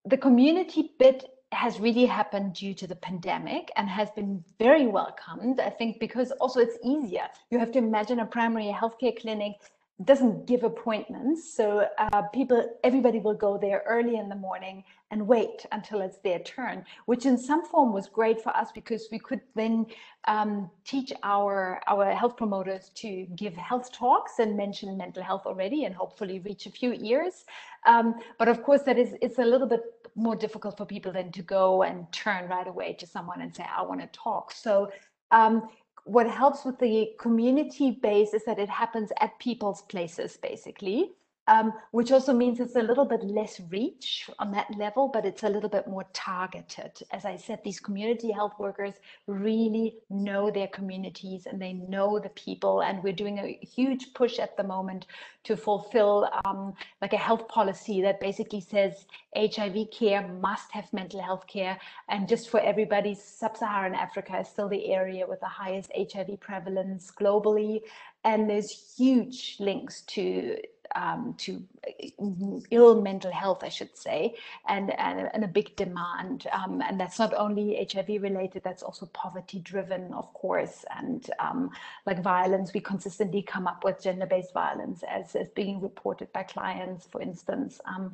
the 0.05 0.19
community 0.19 0.93
bit 0.99 1.25
has 1.53 1.81
really 1.81 2.05
happened 2.05 2.55
due 2.55 2.75
to 2.75 2.87
the 2.87 2.97
pandemic 2.97 3.71
and 3.77 3.89
has 3.89 4.11
been 4.11 4.45
very 4.59 4.87
welcomed. 4.87 5.61
I 5.61 5.71
think 5.71 6.01
because 6.01 6.31
also 6.33 6.61
it's 6.61 6.79
easier. 6.85 7.27
You 7.51 7.59
have 7.59 7.73
to 7.73 7.79
imagine 7.79 8.21
a 8.21 8.27
primary 8.27 8.75
healthcare 8.75 9.19
clinic 9.19 9.55
doesn't 10.03 10.47
give 10.47 10.65
appointments. 10.65 11.55
So 11.55 11.87
uh, 11.99 12.23
people, 12.33 12.69
everybody 12.83 13.21
will 13.21 13.35
go 13.35 13.57
there 13.57 13.85
early 13.87 14.17
in 14.17 14.29
the 14.29 14.35
morning 14.35 14.83
and 15.13 15.29
wait 15.29 15.65
until 15.71 16.01
it's 16.01 16.19
their 16.19 16.41
turn, 16.41 16.85
which 17.07 17.27
in 17.27 17.39
some 17.39 17.65
form 17.65 17.93
was 17.93 18.09
great 18.09 18.43
for 18.43 18.55
us 18.57 18.73
because 18.73 19.07
we 19.13 19.21
could 19.21 19.41
then 19.55 19.87
um, 20.27 20.69
teach 20.85 21.13
our, 21.23 21.81
our 21.87 22.13
health 22.13 22.37
promoters 22.37 22.91
to 22.97 23.25
give 23.37 23.55
health 23.55 23.93
talks 23.93 24.41
and 24.41 24.57
mention 24.57 24.97
mental 24.97 25.23
health 25.23 25.47
already 25.47 25.85
and 25.85 25.95
hopefully 25.95 26.41
reach 26.41 26.67
a 26.67 26.71
few 26.73 26.95
ears. 26.95 27.45
Um, 27.87 28.17
but 28.37 28.49
of 28.49 28.65
course 28.65 28.83
that 28.83 28.99
is, 28.99 29.15
it's 29.23 29.39
a 29.39 29.45
little 29.45 29.69
bit 29.69 29.83
more 30.17 30.35
difficult 30.35 30.77
for 30.77 30.87
people 30.87 31.13
than 31.13 31.31
to 31.33 31.43
go 31.43 31.85
and 31.85 32.11
turn 32.11 32.49
right 32.49 32.67
away 32.67 32.95
to 32.95 33.07
someone 33.07 33.43
and 33.43 33.55
say, 33.55 33.65
I 33.65 33.83
want 33.83 34.01
to 34.01 34.09
talk. 34.09 34.51
So 34.51 34.91
um, 35.31 35.69
what 36.05 36.29
helps 36.29 36.65
with 36.65 36.79
the 36.79 37.11
community 37.19 37.91
base 37.91 38.35
is 38.35 38.45
that 38.45 38.59
it 38.59 38.69
happens 38.69 39.11
at 39.21 39.39
people's 39.39 39.83
places, 39.83 40.37
basically 40.37 41.13
um, 41.47 41.73
which 41.91 42.11
also 42.11 42.33
means 42.33 42.59
it's 42.59 42.77
a 42.77 42.83
little 42.83 43.05
bit 43.05 43.23
less 43.23 43.61
reach 43.71 44.31
on 44.39 44.51
that 44.53 44.67
level, 44.79 45.09
but 45.09 45.27
it's 45.27 45.43
a 45.43 45.49
little 45.49 45.69
bit 45.69 45.87
more 45.87 46.05
targeted. 46.13 46.93
As 47.11 47.25
I 47.25 47.37
said, 47.37 47.61
these 47.63 47.81
community 47.81 48.31
health 48.31 48.55
workers 48.59 48.95
really 49.27 49.97
know 50.09 50.51
their 50.51 50.69
communities 50.69 51.47
and 51.47 51.61
they 51.61 51.75
know 51.75 52.19
the 52.19 52.31
people. 52.31 52.83
And 52.83 53.03
we're 53.03 53.13
doing 53.13 53.39
a 53.39 53.59
huge 53.65 54.15
push 54.15 54.39
at 54.39 54.57
the 54.57 54.65
moment 54.65 55.07
to 55.45 55.57
fulfill 55.57 56.31
um, 56.47 56.73
like 57.03 57.13
a 57.13 57.19
health 57.19 57.47
policy 57.49 58.01
that 58.03 58.21
basically 58.21 58.61
says 58.61 59.07
HIV 59.37 59.91
care 59.91 60.27
must 60.41 60.73
have 60.73 60.91
mental 60.95 61.21
health 61.21 61.47
care. 61.47 61.79
And 62.09 62.27
just 62.27 62.49
for 62.49 62.61
everybody, 62.61 63.15
sub-Saharan 63.15 63.95
Africa 63.95 64.39
is 64.39 64.49
still 64.49 64.69
the 64.69 64.93
area 64.93 65.27
with 65.27 65.41
the 65.41 65.47
highest 65.47 65.91
HIV 65.95 66.41
prevalence 66.41 67.11
globally. 67.11 67.83
And 68.25 68.49
there's 68.49 68.95
huge 68.97 69.57
links 69.61 70.01
to 70.03 70.57
um, 70.95 71.35
to 71.39 71.63
uh, 71.87 72.61
ill 72.71 73.01
mental 73.01 73.33
health, 73.33 73.63
I 73.63 73.69
should 73.69 73.97
say, 73.97 74.35
and, 74.69 74.99
and, 74.99 75.31
and 75.33 75.45
a 75.45 75.49
big 75.49 75.75
demand. 75.77 76.47
Um, 76.53 76.83
and 76.83 76.99
that's 76.99 77.19
not 77.19 77.35
only 77.35 77.87
HIV 77.93 78.23
related, 78.23 78.63
that's 78.63 78.83
also 78.83 79.07
poverty 79.07 79.59
driven, 79.61 80.13
of 80.13 80.33
course. 80.35 80.85
And 80.97 81.29
um, 81.39 81.71
like 82.07 82.23
violence, 82.23 82.73
we 82.73 82.81
consistently 82.81 83.43
come 83.43 83.67
up 83.67 83.85
with 83.85 84.03
gender 84.03 84.27
based 84.27 84.53
violence 84.53 85.03
as, 85.09 85.35
as 85.35 85.49
being 85.51 85.81
reported 85.81 86.33
by 86.33 86.43
clients, 86.45 87.07
for 87.07 87.21
instance. 87.21 87.81
Um, 87.87 88.13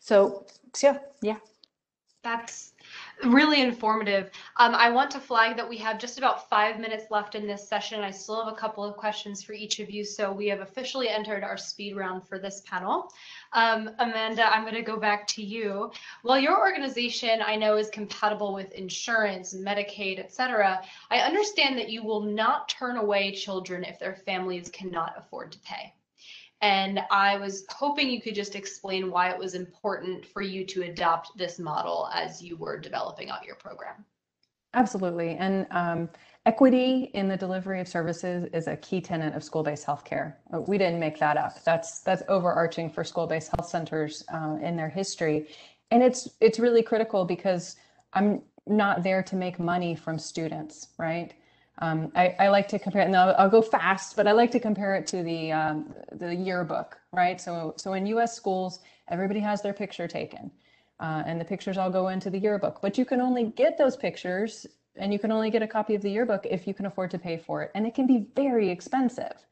so, 0.00 0.46
so, 0.74 0.98
yeah. 1.22 1.36
That's 2.22 2.74
really 3.24 3.60
informative. 3.60 4.30
Um, 4.56 4.74
I 4.74 4.90
want 4.90 5.10
to 5.12 5.20
flag 5.20 5.56
that 5.56 5.68
we 5.68 5.76
have 5.78 5.98
just 5.98 6.18
about 6.18 6.48
five 6.48 6.78
minutes 6.78 7.10
left 7.10 7.34
in 7.34 7.46
this 7.46 7.68
session. 7.68 8.00
I 8.00 8.10
still 8.10 8.44
have 8.44 8.52
a 8.52 8.56
couple 8.56 8.84
of 8.84 8.96
questions 8.96 9.42
for 9.42 9.52
each 9.52 9.80
of 9.80 9.90
you. 9.90 10.04
So 10.04 10.32
we 10.32 10.48
have 10.48 10.60
officially 10.60 11.08
entered 11.08 11.44
our 11.44 11.56
speed 11.56 11.96
round 11.96 12.26
for 12.26 12.38
this 12.38 12.62
panel. 12.66 13.12
Um, 13.52 13.90
Amanda, 13.98 14.44
I'm 14.54 14.62
going 14.62 14.74
to 14.74 14.82
go 14.82 14.96
back 14.96 15.26
to 15.28 15.42
you. 15.42 15.90
While 16.22 16.38
your 16.38 16.58
organization 16.58 17.42
I 17.44 17.56
know 17.56 17.76
is 17.76 17.90
compatible 17.90 18.54
with 18.54 18.72
insurance, 18.72 19.54
Medicaid, 19.54 20.18
etc., 20.18 20.82
I 21.10 21.18
understand 21.18 21.78
that 21.78 21.90
you 21.90 22.02
will 22.02 22.22
not 22.22 22.68
turn 22.68 22.96
away 22.96 23.32
children 23.32 23.84
if 23.84 23.98
their 23.98 24.14
families 24.14 24.70
cannot 24.70 25.14
afford 25.16 25.52
to 25.52 25.58
pay. 25.60 25.92
And 26.62 27.00
I 27.10 27.38
was 27.38 27.64
hoping 27.70 28.10
you 28.10 28.20
could 28.20 28.34
just 28.34 28.54
explain 28.54 29.10
why 29.10 29.30
it 29.30 29.38
was 29.38 29.54
important 29.54 30.26
for 30.26 30.42
you 30.42 30.64
to 30.66 30.82
adopt 30.82 31.36
this 31.36 31.58
model 31.58 32.10
as 32.12 32.42
you 32.42 32.56
were 32.56 32.78
developing 32.78 33.30
out 33.30 33.44
your 33.46 33.56
program. 33.56 34.04
Absolutely. 34.74 35.36
And 35.36 35.66
um, 35.70 36.08
equity 36.46 37.10
in 37.14 37.28
the 37.28 37.36
delivery 37.36 37.80
of 37.80 37.88
services 37.88 38.48
is 38.52 38.68
a 38.68 38.76
key 38.76 39.00
tenet 39.00 39.34
of 39.34 39.42
school-based 39.42 39.86
healthcare. 39.86 40.34
Uh, 40.54 40.60
we 40.60 40.78
didn't 40.78 41.00
make 41.00 41.18
that 41.18 41.36
up. 41.36 41.62
That's 41.64 42.00
that's 42.00 42.22
overarching 42.28 42.90
for 42.90 43.04
school-based 43.04 43.50
health 43.56 43.68
centers 43.68 44.24
uh, 44.32 44.58
in 44.62 44.76
their 44.76 44.88
history, 44.88 45.48
and 45.90 46.02
it's 46.02 46.28
it's 46.40 46.58
really 46.58 46.82
critical 46.82 47.24
because 47.24 47.76
I'm 48.12 48.42
not 48.66 49.02
there 49.02 49.22
to 49.22 49.36
make 49.36 49.58
money 49.58 49.94
from 49.94 50.18
students, 50.18 50.88
right? 50.98 51.34
Um, 51.80 52.12
I, 52.14 52.34
I, 52.38 52.48
like 52.48 52.68
to 52.68 52.78
compare 52.78 53.00
it, 53.00 53.06
and 53.06 53.16
I'll, 53.16 53.34
I'll, 53.38 53.48
go 53.48 53.62
fast, 53.62 54.14
but 54.14 54.26
I 54.26 54.32
like 54.32 54.50
to 54.50 54.60
compare 54.60 54.96
it 54.96 55.06
to 55.08 55.22
the 55.22 55.50
um, 55.50 55.94
the 56.12 56.34
yearbook, 56.34 56.98
right? 57.12 57.40
So, 57.40 57.72
so 57.78 57.94
in 57.94 58.04
U.S. 58.06 58.36
schools, 58.36 58.80
everybody 59.08 59.40
has 59.40 59.62
their 59.62 59.72
picture 59.72 60.06
taken, 60.06 60.50
uh, 61.00 61.22
and 61.24 61.40
the 61.40 61.44
pictures 61.44 61.78
all 61.78 61.88
go 61.88 62.08
into 62.08 62.28
the 62.28 62.38
yearbook. 62.38 62.80
But 62.82 62.98
you 62.98 63.06
can 63.06 63.22
only 63.22 63.44
get 63.44 63.78
those 63.78 63.96
pictures, 63.96 64.66
and 64.96 65.10
you 65.10 65.18
can 65.18 65.32
only 65.32 65.50
get 65.50 65.62
a 65.62 65.66
copy 65.66 65.94
of 65.94 66.02
the 66.02 66.10
yearbook 66.10 66.46
if 66.50 66.66
you 66.66 66.74
can 66.74 66.84
afford 66.84 67.10
to 67.12 67.18
pay 67.18 67.38
for 67.38 67.62
it, 67.62 67.70
and 67.74 67.86
it 67.86 67.94
can 67.94 68.06
be 68.06 68.26
very 68.36 68.68
expensive. 68.68 69.46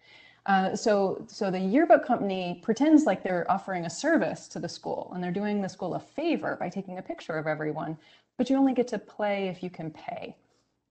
Uh, 0.44 0.74
so, 0.74 1.24
so 1.28 1.50
the 1.50 1.58
yearbook 1.58 2.06
company 2.06 2.60
pretends 2.62 3.04
like 3.04 3.22
they're 3.22 3.50
offering 3.50 3.84
a 3.84 3.90
service 3.90 4.48
to 4.48 4.58
the 4.58 4.68
school, 4.68 5.10
and 5.14 5.24
they're 5.24 5.30
doing 5.30 5.62
the 5.62 5.68
school 5.68 5.94
a 5.94 6.00
favor 6.00 6.56
by 6.60 6.68
taking 6.68 6.98
a 6.98 7.02
picture 7.02 7.38
of 7.38 7.46
everyone, 7.46 7.96
but 8.36 8.50
you 8.50 8.56
only 8.56 8.74
get 8.74 8.88
to 8.88 8.98
play 8.98 9.48
if 9.48 9.62
you 9.62 9.70
can 9.70 9.90
pay. 9.90 10.36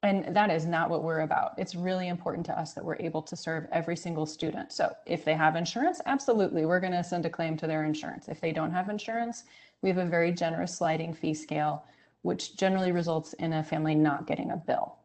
And 0.04 0.36
that 0.36 0.52
is 0.52 0.66
not 0.66 0.90
what 0.90 1.04
we're 1.04 1.22
about. 1.22 1.54
It's 1.58 1.74
really 1.74 2.08
important 2.08 2.46
to 2.48 2.60
us 2.60 2.74
that 2.74 2.86
we're 2.86 2.98
able 2.98 3.22
to 3.24 3.36
serve 3.36 3.68
every 3.72 3.98
single 3.98 4.28
student. 4.28 4.72
So 4.72 4.94
if 5.08 5.26
they 5.26 5.34
have 5.34 5.56
insurance, 5.56 6.02
absolutely, 6.06 6.66
we're 6.66 6.80
going 6.80 6.94
to 6.94 7.04
send 7.04 7.26
a 7.26 7.30
claim 7.30 7.58
to 7.58 7.68
their 7.68 7.84
insurance. 7.84 8.28
If 8.28 8.40
they 8.40 8.52
don't 8.52 8.72
have 8.72 8.90
insurance, 8.90 9.46
we 9.82 9.90
have 9.90 9.98
a 9.98 10.06
very 10.06 10.32
generous 10.32 10.76
sliding 10.76 11.14
fee 11.14 11.34
scale, 11.34 11.84
which 12.22 12.58
generally 12.58 12.92
results 12.92 13.34
in 13.34 13.54
a 13.54 13.64
family 13.64 13.96
not 13.96 14.28
getting 14.28 14.52
a 14.52 14.58
bill. 14.58 14.98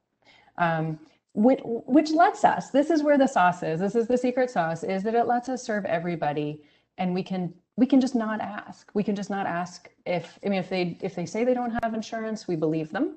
Um, 0.59 0.99
which, 1.33 1.61
which 1.65 2.11
lets 2.11 2.45
us, 2.45 2.69
this 2.71 2.91
is 2.91 3.03
where 3.03 3.17
the 3.17 3.27
sauce 3.27 3.63
is, 3.63 3.81
this 3.81 3.95
is 3.95 4.07
the 4.07 4.19
secret 4.19 4.51
sauce, 4.51 4.85
is 4.85 5.03
that 5.05 5.15
it 5.15 5.27
lets 5.27 5.49
us 5.49 5.63
serve 5.63 5.87
everybody 5.87 6.63
and 6.99 7.15
we 7.15 7.23
can 7.23 7.55
we 7.77 7.87
can 7.87 8.03
just 8.03 8.15
not 8.15 8.39
ask. 8.43 8.91
We 8.93 9.03
can 9.03 9.17
just 9.17 9.31
not 9.31 9.47
ask 9.47 9.89
if 10.05 10.39
I 10.45 10.51
mean 10.51 10.61
if 10.61 10.69
they 10.69 10.99
if 11.01 11.15
they 11.15 11.25
say 11.25 11.43
they 11.43 11.55
don't 11.55 11.77
have 11.83 11.95
insurance, 11.95 12.47
we 12.47 12.55
believe 12.55 12.93
them 12.93 13.17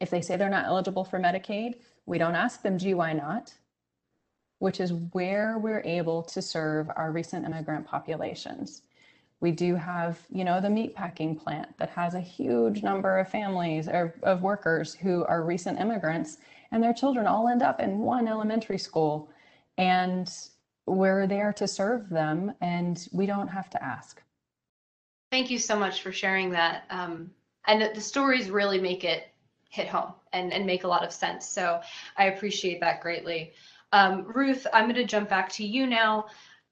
if 0.00 0.10
they 0.10 0.20
say 0.20 0.36
they're 0.36 0.48
not 0.48 0.66
eligible 0.66 1.04
for 1.04 1.20
Medicaid, 1.20 1.74
we 2.06 2.18
don't 2.18 2.34
ask 2.34 2.62
them, 2.62 2.78
gee, 2.78 2.94
why 2.94 3.12
not? 3.12 3.52
Which 4.58 4.80
is 4.80 4.92
where 4.92 5.58
we're 5.58 5.82
able 5.84 6.22
to 6.24 6.42
serve 6.42 6.90
our 6.96 7.12
recent 7.12 7.46
immigrant 7.46 7.86
populations. 7.86 8.82
We 9.40 9.52
do 9.52 9.74
have, 9.74 10.18
you 10.30 10.44
know, 10.44 10.60
the 10.60 10.68
meatpacking 10.68 11.42
plant 11.42 11.76
that 11.78 11.90
has 11.90 12.14
a 12.14 12.20
huge 12.20 12.82
number 12.82 13.18
of 13.18 13.30
families 13.30 13.88
or 13.88 14.14
of 14.22 14.42
workers 14.42 14.94
who 14.94 15.24
are 15.26 15.44
recent 15.44 15.80
immigrants, 15.80 16.38
and 16.72 16.82
their 16.82 16.92
children 16.92 17.26
all 17.26 17.48
end 17.48 17.62
up 17.62 17.80
in 17.80 18.00
one 18.00 18.28
elementary 18.28 18.78
school. 18.78 19.30
And 19.78 20.30
we're 20.86 21.26
there 21.26 21.52
to 21.54 21.66
serve 21.66 22.10
them, 22.10 22.52
and 22.60 23.06
we 23.12 23.24
don't 23.24 23.48
have 23.48 23.70
to 23.70 23.82
ask. 23.82 24.20
Thank 25.30 25.50
you 25.50 25.58
so 25.58 25.78
much 25.78 26.02
for 26.02 26.12
sharing 26.12 26.50
that. 26.50 26.84
Um, 26.90 27.30
and 27.66 27.94
the 27.94 28.00
stories 28.00 28.50
really 28.50 28.80
make 28.80 29.04
it 29.04 29.29
hit 29.70 29.88
home 29.88 30.12
and, 30.32 30.52
and 30.52 30.66
make 30.66 30.84
a 30.84 30.88
lot 30.88 31.04
of 31.04 31.12
sense. 31.12 31.48
So 31.48 31.80
I 32.18 32.26
appreciate 32.26 32.80
that 32.80 33.00
greatly. 33.00 33.52
Um, 33.92 34.24
Ruth, 34.24 34.66
I'm 34.72 34.84
going 34.84 34.96
to 34.96 35.04
jump 35.04 35.28
back 35.28 35.48
to 35.52 35.64
you 35.64 35.86
now. 35.86 36.26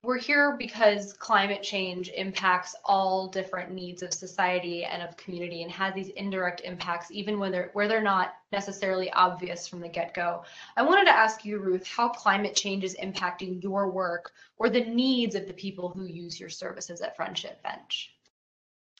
We're 0.04 0.18
here 0.18 0.54
because 0.56 1.12
climate 1.14 1.62
change 1.62 2.08
impacts 2.10 2.76
all 2.84 3.26
different 3.26 3.72
needs 3.72 4.02
of 4.02 4.14
society 4.14 4.84
and 4.84 5.02
of 5.02 5.16
community 5.16 5.62
and 5.62 5.72
has 5.72 5.92
these 5.92 6.10
indirect 6.10 6.60
impacts, 6.64 7.10
even 7.10 7.40
when 7.40 7.50
they're, 7.50 7.70
where 7.72 7.88
they're 7.88 8.00
not 8.00 8.34
necessarily 8.52 9.10
obvious 9.12 9.66
from 9.66 9.80
the 9.80 9.88
get-go. 9.88 10.44
I 10.76 10.82
wanted 10.82 11.06
to 11.06 11.16
ask 11.16 11.44
you, 11.44 11.58
Ruth, 11.58 11.84
how 11.84 12.08
climate 12.08 12.54
change 12.54 12.84
is 12.84 12.96
impacting 13.02 13.60
your 13.60 13.90
work 13.90 14.30
or 14.56 14.70
the 14.70 14.84
needs 14.84 15.34
of 15.34 15.48
the 15.48 15.52
people 15.52 15.88
who 15.88 16.04
use 16.04 16.38
your 16.38 16.50
services 16.50 17.00
at 17.00 17.16
Friendship 17.16 17.60
Bench. 17.64 18.12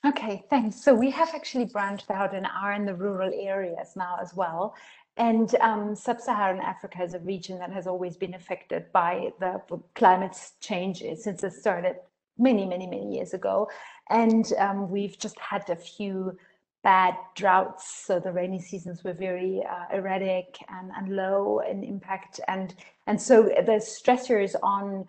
Okay, 0.07 0.45
thanks. 0.49 0.83
So 0.83 0.95
we 0.95 1.11
have 1.11 1.35
actually 1.35 1.65
branched 1.65 2.11
out 2.11 2.33
and 2.33 2.47
are 2.47 2.73
in 2.73 2.87
the 2.87 2.95
rural 2.95 3.33
areas 3.35 3.95
now 3.97 4.17
as 4.23 4.33
well. 4.35 4.77
And 5.17 5.53
um, 5.57 5.97
sub-Saharan 5.97 6.61
Africa 6.61 7.03
is 7.03 7.15
a 7.15 7.19
region 7.19 7.59
that 7.59 7.73
has 7.73 7.89
always 7.89 8.17
been 8.17 8.35
affected 8.35 8.93
by 8.93 9.33
the 9.41 9.61
climate 9.97 10.37
changes 10.61 11.25
since 11.25 11.43
it 11.43 11.53
started 11.53 11.97
many, 12.39 12.65
many, 12.65 12.87
many 12.87 13.17
years 13.17 13.35
ago. 13.35 13.69
And 14.09 14.53
um, 14.59 14.89
we've 14.89 15.19
just 15.19 15.37
had 15.41 15.69
a 15.69 15.75
few 15.75 16.39
bad 16.85 17.17
droughts. 17.35 18.05
So 18.07 18.21
the 18.21 18.31
rainy 18.31 18.61
seasons 18.61 19.03
were 19.03 19.13
very 19.13 19.65
uh, 19.69 19.97
erratic 19.97 20.59
and, 20.69 20.93
and 20.97 21.17
low 21.17 21.59
in 21.69 21.83
impact. 21.83 22.39
And, 22.47 22.73
and 23.09 23.21
so 23.21 23.43
the 23.43 23.83
stressors 23.83 24.55
on 24.63 25.09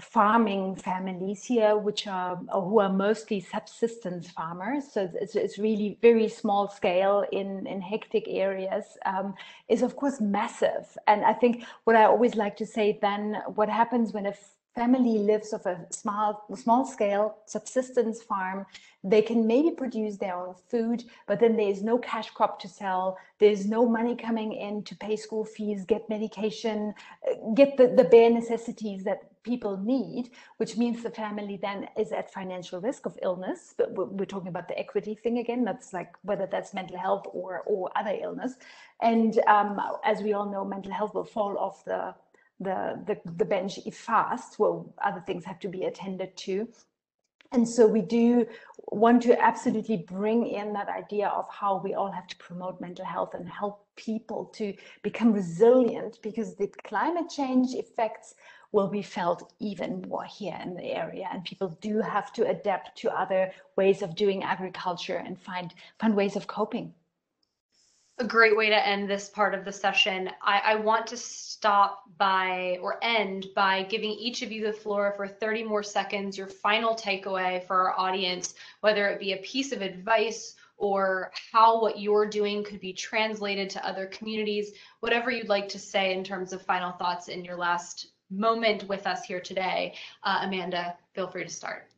farming 0.00 0.76
families 0.76 1.44
here, 1.44 1.76
which 1.76 2.06
are 2.06 2.36
who 2.52 2.80
are 2.80 2.92
mostly 2.92 3.40
subsistence 3.40 4.30
farmers. 4.30 4.92
So 4.92 5.10
it's, 5.14 5.34
it's 5.34 5.58
really 5.58 5.98
very 6.02 6.28
small 6.28 6.68
scale 6.68 7.24
in 7.32 7.66
in 7.66 7.80
hectic 7.80 8.24
areas. 8.28 8.84
Um, 9.04 9.34
is 9.68 9.82
of 9.82 9.96
course 9.96 10.20
massive. 10.20 10.96
And 11.06 11.24
I 11.24 11.32
think 11.32 11.64
what 11.84 11.96
I 11.96 12.04
always 12.04 12.34
like 12.34 12.56
to 12.58 12.66
say 12.66 12.98
then, 13.00 13.42
what 13.54 13.68
happens 13.68 14.12
when 14.12 14.26
a 14.26 14.34
family 14.74 15.18
lives 15.18 15.52
of 15.52 15.64
a 15.66 15.86
small, 15.90 16.44
small 16.54 16.84
scale 16.84 17.38
subsistence 17.46 18.22
farm, 18.22 18.64
they 19.02 19.22
can 19.22 19.46
maybe 19.46 19.70
produce 19.70 20.16
their 20.16 20.36
own 20.36 20.54
food, 20.70 21.04
but 21.26 21.40
then 21.40 21.56
there's 21.56 21.82
no 21.82 21.98
cash 21.98 22.30
crop 22.30 22.60
to 22.60 22.68
sell. 22.68 23.16
There's 23.38 23.66
no 23.66 23.88
money 23.88 24.14
coming 24.16 24.52
in 24.52 24.82
to 24.84 24.96
pay 24.96 25.16
school 25.16 25.44
fees, 25.44 25.84
get 25.84 26.08
medication, 26.08 26.94
uh, 27.28 27.34
get 27.54 27.76
the, 27.76 27.88
the 27.88 28.04
bare 28.04 28.30
necessities 28.30 29.04
that 29.04 29.20
people 29.42 29.76
need, 29.78 30.30
which 30.58 30.76
means 30.76 31.02
the 31.02 31.10
family 31.10 31.58
then 31.60 31.88
is 31.96 32.12
at 32.12 32.32
financial 32.32 32.80
risk 32.80 33.06
of 33.06 33.18
illness. 33.22 33.74
But 33.76 33.92
we're 33.94 34.26
talking 34.26 34.48
about 34.48 34.68
the 34.68 34.78
equity 34.78 35.14
thing 35.14 35.38
again. 35.38 35.64
That's 35.64 35.92
like 35.92 36.12
whether 36.22 36.46
that's 36.46 36.74
mental 36.74 36.98
health 36.98 37.26
or, 37.32 37.62
or 37.66 37.90
other 37.96 38.16
illness. 38.20 38.54
And 39.00 39.38
um, 39.46 39.80
as 40.04 40.22
we 40.22 40.32
all 40.32 40.50
know, 40.50 40.64
mental 40.64 40.92
health 40.92 41.14
will 41.14 41.24
fall 41.24 41.56
off 41.58 41.84
the 41.84 42.14
the, 42.60 43.00
the, 43.06 43.32
the 43.32 43.44
bench 43.44 43.78
if 43.86 43.96
fast. 43.96 44.58
Well, 44.58 44.94
other 45.04 45.22
things 45.26 45.44
have 45.44 45.60
to 45.60 45.68
be 45.68 45.84
attended 45.84 46.36
to. 46.38 46.68
And 47.52 47.66
so 47.66 47.86
we 47.86 48.02
do 48.02 48.46
want 48.92 49.22
to 49.22 49.40
absolutely 49.40 49.96
bring 49.96 50.46
in 50.46 50.74
that 50.74 50.88
idea 50.88 51.28
of 51.28 51.46
how 51.50 51.80
we 51.82 51.94
all 51.94 52.10
have 52.10 52.26
to 52.26 52.36
promote 52.36 52.80
mental 52.80 53.06
health 53.06 53.32
and 53.34 53.48
help 53.48 53.86
people 53.96 54.46
to 54.56 54.74
become 55.02 55.32
resilient 55.32 56.18
because 56.22 56.56
the 56.56 56.68
climate 56.84 57.30
change 57.30 57.74
effects 57.74 58.34
will 58.72 58.88
be 58.88 59.02
felt 59.02 59.50
even 59.60 60.04
more 60.08 60.24
here 60.24 60.58
in 60.62 60.74
the 60.74 60.84
area 60.84 61.26
and 61.32 61.42
people 61.44 61.76
do 61.80 62.00
have 62.00 62.32
to 62.34 62.46
adapt 62.46 62.98
to 62.98 63.10
other 63.10 63.50
ways 63.76 64.02
of 64.02 64.14
doing 64.14 64.42
agriculture 64.42 65.16
and 65.16 65.40
find 65.40 65.72
find 65.98 66.14
ways 66.14 66.36
of 66.36 66.46
coping 66.46 66.92
a 68.18 68.24
great 68.24 68.56
way 68.56 68.68
to 68.68 68.86
end 68.86 69.08
this 69.08 69.28
part 69.28 69.54
of 69.54 69.64
the 69.64 69.72
session. 69.72 70.30
I, 70.42 70.60
I, 70.64 70.74
want 70.74 71.06
to 71.08 71.16
stop 71.16 72.04
by 72.16 72.78
or 72.82 72.98
end 73.02 73.46
by 73.54 73.84
giving 73.84 74.10
each 74.10 74.42
of 74.42 74.50
you 74.50 74.64
the 74.64 74.72
floor 74.72 75.12
for 75.16 75.28
30 75.28 75.62
more 75.64 75.82
seconds, 75.82 76.36
your 76.36 76.48
final 76.48 76.94
takeaway 76.94 77.64
for 77.64 77.88
our 77.88 77.98
audience, 77.98 78.54
whether 78.80 79.06
it 79.08 79.20
be 79.20 79.32
a 79.32 79.38
piece 79.38 79.72
of 79.72 79.82
advice 79.82 80.56
or 80.78 81.30
how 81.52 81.80
what 81.80 81.98
you're 82.00 82.26
doing 82.28 82.64
could 82.64 82.80
be 82.80 82.92
translated 82.92 83.70
to 83.70 83.86
other 83.86 84.06
communities, 84.06 84.72
whatever 85.00 85.30
you'd 85.30 85.48
like 85.48 85.68
to 85.68 85.78
say 85.78 86.12
in 86.12 86.24
terms 86.24 86.52
of 86.52 86.62
final 86.62 86.92
thoughts 86.92 87.28
in 87.28 87.44
your 87.44 87.56
last 87.56 88.08
moment 88.30 88.88
with 88.88 89.06
us 89.06 89.24
here 89.24 89.40
today. 89.40 89.94
Uh, 90.22 90.40
Amanda, 90.42 90.96
feel 91.14 91.28
free 91.28 91.44
to 91.44 91.50
start. 91.50 91.88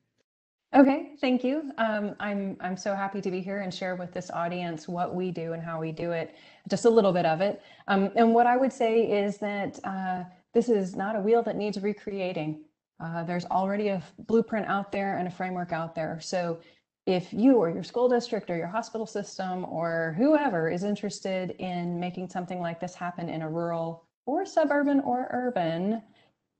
Okay, 0.73 1.17
thank 1.21 1.43
you. 1.43 1.73
Um, 1.79 2.15
I'm 2.21 2.57
I'm 2.61 2.77
so 2.77 2.95
happy 2.95 3.21
to 3.23 3.31
be 3.31 3.41
here 3.41 3.61
and 3.61 3.75
share 3.75 3.97
with 3.97 4.13
this 4.13 4.31
audience 4.31 4.87
what 4.87 5.17
we 5.17 5.33
do 5.33 5.53
and 5.53 5.61
how 5.61 5.81
we 5.81 5.91
do 5.91 6.13
it, 6.13 6.37
just 6.69 6.85
a 6.85 6.91
little 6.91 7.13
bit 7.13 7.27
of 7.27 7.41
it. 7.41 7.61
Um, 7.89 8.13
and 8.15 8.33
what 8.33 8.47
I 8.47 8.57
would 8.57 8.73
say 8.73 9.03
is 9.03 9.39
that 9.39 9.81
uh, 9.83 10.23
this 10.55 10.69
is 10.69 10.95
not 10.95 11.17
a 11.17 11.21
wheel 11.21 11.43
that 11.43 11.57
needs 11.57 11.81
recreating. 11.81 12.63
Uh, 13.03 13.25
there's 13.25 13.47
already 13.47 13.89
a 13.89 14.01
blueprint 14.29 14.67
out 14.69 14.93
there 14.93 15.19
and 15.19 15.27
a 15.27 15.31
framework 15.31 15.73
out 15.73 15.97
there. 15.97 16.21
So 16.21 16.61
if 17.05 17.33
you 17.33 17.57
or 17.57 17.69
your 17.71 17.83
school 17.83 18.09
district 18.09 18.49
or 18.49 18.57
your 18.57 18.69
hospital 18.69 19.07
system 19.07 19.65
or 19.65 20.15
whoever 20.19 20.71
is 20.71 20.85
interested 20.85 21.51
in 21.59 21.99
making 21.99 22.29
something 22.29 22.61
like 22.61 22.79
this 22.79 22.95
happen 22.95 23.29
in 23.29 23.43
a 23.43 23.51
rural 23.51 24.07
or 24.27 24.47
suburban 24.47 25.01
or 25.01 25.29
urban 25.33 26.03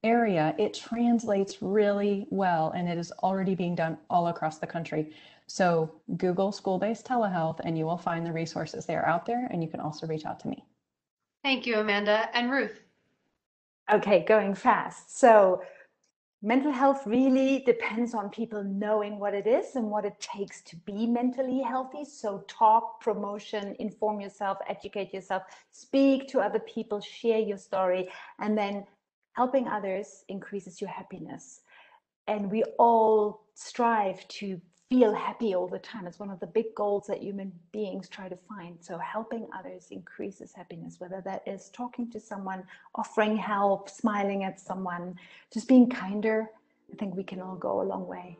area, 0.03 0.55
it 0.59 0.75
translates 0.75 1.61
really 1.61 2.27
well 2.31 2.73
and 2.75 2.89
it 2.89 2.99
is 2.99 3.13
already 3.23 3.55
being 3.55 3.75
done 3.75 3.99
all 4.09 4.29
across 4.29 4.59
the 4.59 4.67
country. 4.67 5.13
So 5.47 5.93
Google 6.17 6.53
school-based 6.53 7.07
telehealth 7.07 7.61
and 7.65 7.77
you 7.77 7.85
will 7.85 7.99
find 7.99 8.25
the 8.25 8.33
resources 8.33 8.87
they 8.87 8.97
are 8.97 9.07
out 9.07 9.27
there 9.27 9.49
and 9.51 9.63
you 9.63 9.69
can 9.69 9.81
also 9.81 10.07
reach 10.07 10.25
out 10.25 10.41
to 10.41 10.49
me. 10.49 10.65
Thank 11.43 11.67
you, 11.67 11.77
Amanda. 11.77 12.29
And 12.35 12.51
Ruth. 12.51 12.81
Okay, 13.93 14.25
going 14.27 14.55
fast. 14.55 15.19
So 15.19 15.63
mental 16.43 16.71
health 16.71 17.07
really 17.07 17.63
depends 17.67 18.15
on 18.15 18.31
people 18.31 18.63
knowing 18.63 19.19
what 19.19 19.35
it 19.35 19.47
is 19.47 19.77
and 19.77 19.91
what 19.91 20.05
it 20.05 20.19
takes 20.21 20.63
to 20.63 20.77
be 20.77 21.07
mentally 21.07 21.61
healthy. 21.61 22.05
So 22.05 22.45
talk, 22.47 23.01
promotion, 23.01 23.77
inform 23.79 24.21
yourself, 24.21 24.59
educate 24.69 25.13
yourself, 25.13 25.43
speak 25.73 26.29
to 26.29 26.41
other 26.41 26.61
people, 26.61 27.01
share 27.01 27.41
your 27.41 27.59
story, 27.59 28.09
and 28.39 28.57
then 28.57 28.87
helping 29.33 29.69
others 29.69 30.25
increases 30.29 30.81
your 30.81 30.91
happiness. 30.91 31.61
And 32.27 32.51
we 32.51 32.63
all 32.79 33.45
strive 33.55 34.27
to 34.29 34.61
feel 34.91 35.15
happy 35.15 35.55
all 35.55 35.69
the 35.69 35.79
time. 35.79 36.07
It's 36.07 36.19
one 36.19 36.31
of 36.31 36.41
the 36.41 36.47
big 36.47 36.75
goals 36.75 37.07
that 37.07 37.23
human 37.23 37.53
beings 37.71 38.09
try 38.09 38.29
to 38.29 38.37
find. 38.49 38.77
So 38.81 38.99
helping 38.99 39.47
others 39.57 39.87
increases 39.91 40.53
happiness, 40.53 40.97
whether 40.99 41.23
that 41.25 41.43
is 41.47 41.71
talking 41.71 42.11
to 42.11 42.19
someone, 42.19 42.65
offering 42.97 43.37
help, 43.37 43.89
smiling 43.89 44.43
at 44.43 44.59
someone, 44.59 45.15
just 45.53 45.69
being 45.69 45.89
kinder. 45.89 46.51
I 46.93 46.97
think 46.97 47.15
we 47.15 47.23
can 47.23 47.41
all 47.41 47.55
go 47.55 47.81
a 47.81 47.85
long 47.85 48.07
way. 48.09 48.37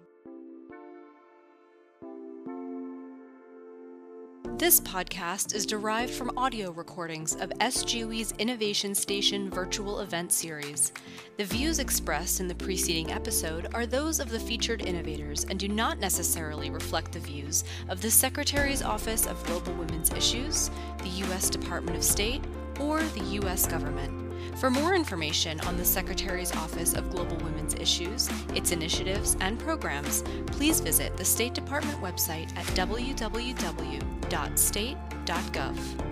This 4.61 4.79
podcast 4.79 5.55
is 5.55 5.65
derived 5.65 6.13
from 6.13 6.37
audio 6.37 6.71
recordings 6.73 7.35
of 7.35 7.51
S/GWI's 7.61 8.33
Innovation 8.33 8.95
Station 8.95 9.49
virtual 9.49 10.01
event 10.01 10.33
series. 10.33 10.93
The 11.39 11.45
views 11.45 11.79
expressed 11.79 12.41
in 12.41 12.47
the 12.47 12.55
preceding 12.55 13.11
episode 13.11 13.69
are 13.73 13.87
those 13.87 14.21
of 14.21 14.29
the 14.29 14.39
featured 14.39 14.83
innovators 14.83 15.45
and 15.45 15.59
do 15.59 15.67
not 15.67 15.99
necessarily 15.99 16.69
reflect 16.69 17.13
the 17.13 17.21
views 17.21 17.65
of 17.89 18.03
the 18.03 18.11
Secretary's 18.11 18.83
Office 18.83 19.27
of 19.27 19.43
Global 19.47 19.73
Women's 19.73 20.13
Issues, 20.13 20.71
the 20.99 21.09
U.S. 21.09 21.49
Department 21.49 21.97
of 21.97 22.05
State, 22.05 22.45
or 22.79 23.01
the 23.01 23.25
U.S. 23.41 23.65
government. 23.67 24.13
For 24.59 24.69
more 24.69 24.95
information 24.95 25.59
on 25.61 25.79
the 25.79 25.87
Secretary's 25.87 26.55
Office 26.55 26.93
of 26.93 27.09
Global 27.09 27.39
Women's 27.39 27.73
Issues, 27.77 28.29
its 28.55 28.73
initiatives, 28.73 29.39
and 29.41 29.59
programs, 29.59 30.23
please 30.49 30.81
visit 30.81 31.17
the 31.17 31.25
State 31.25 31.55
Department 31.55 31.99
website 32.03 32.55
at 32.59 32.67
www.state.gov. 34.31 36.10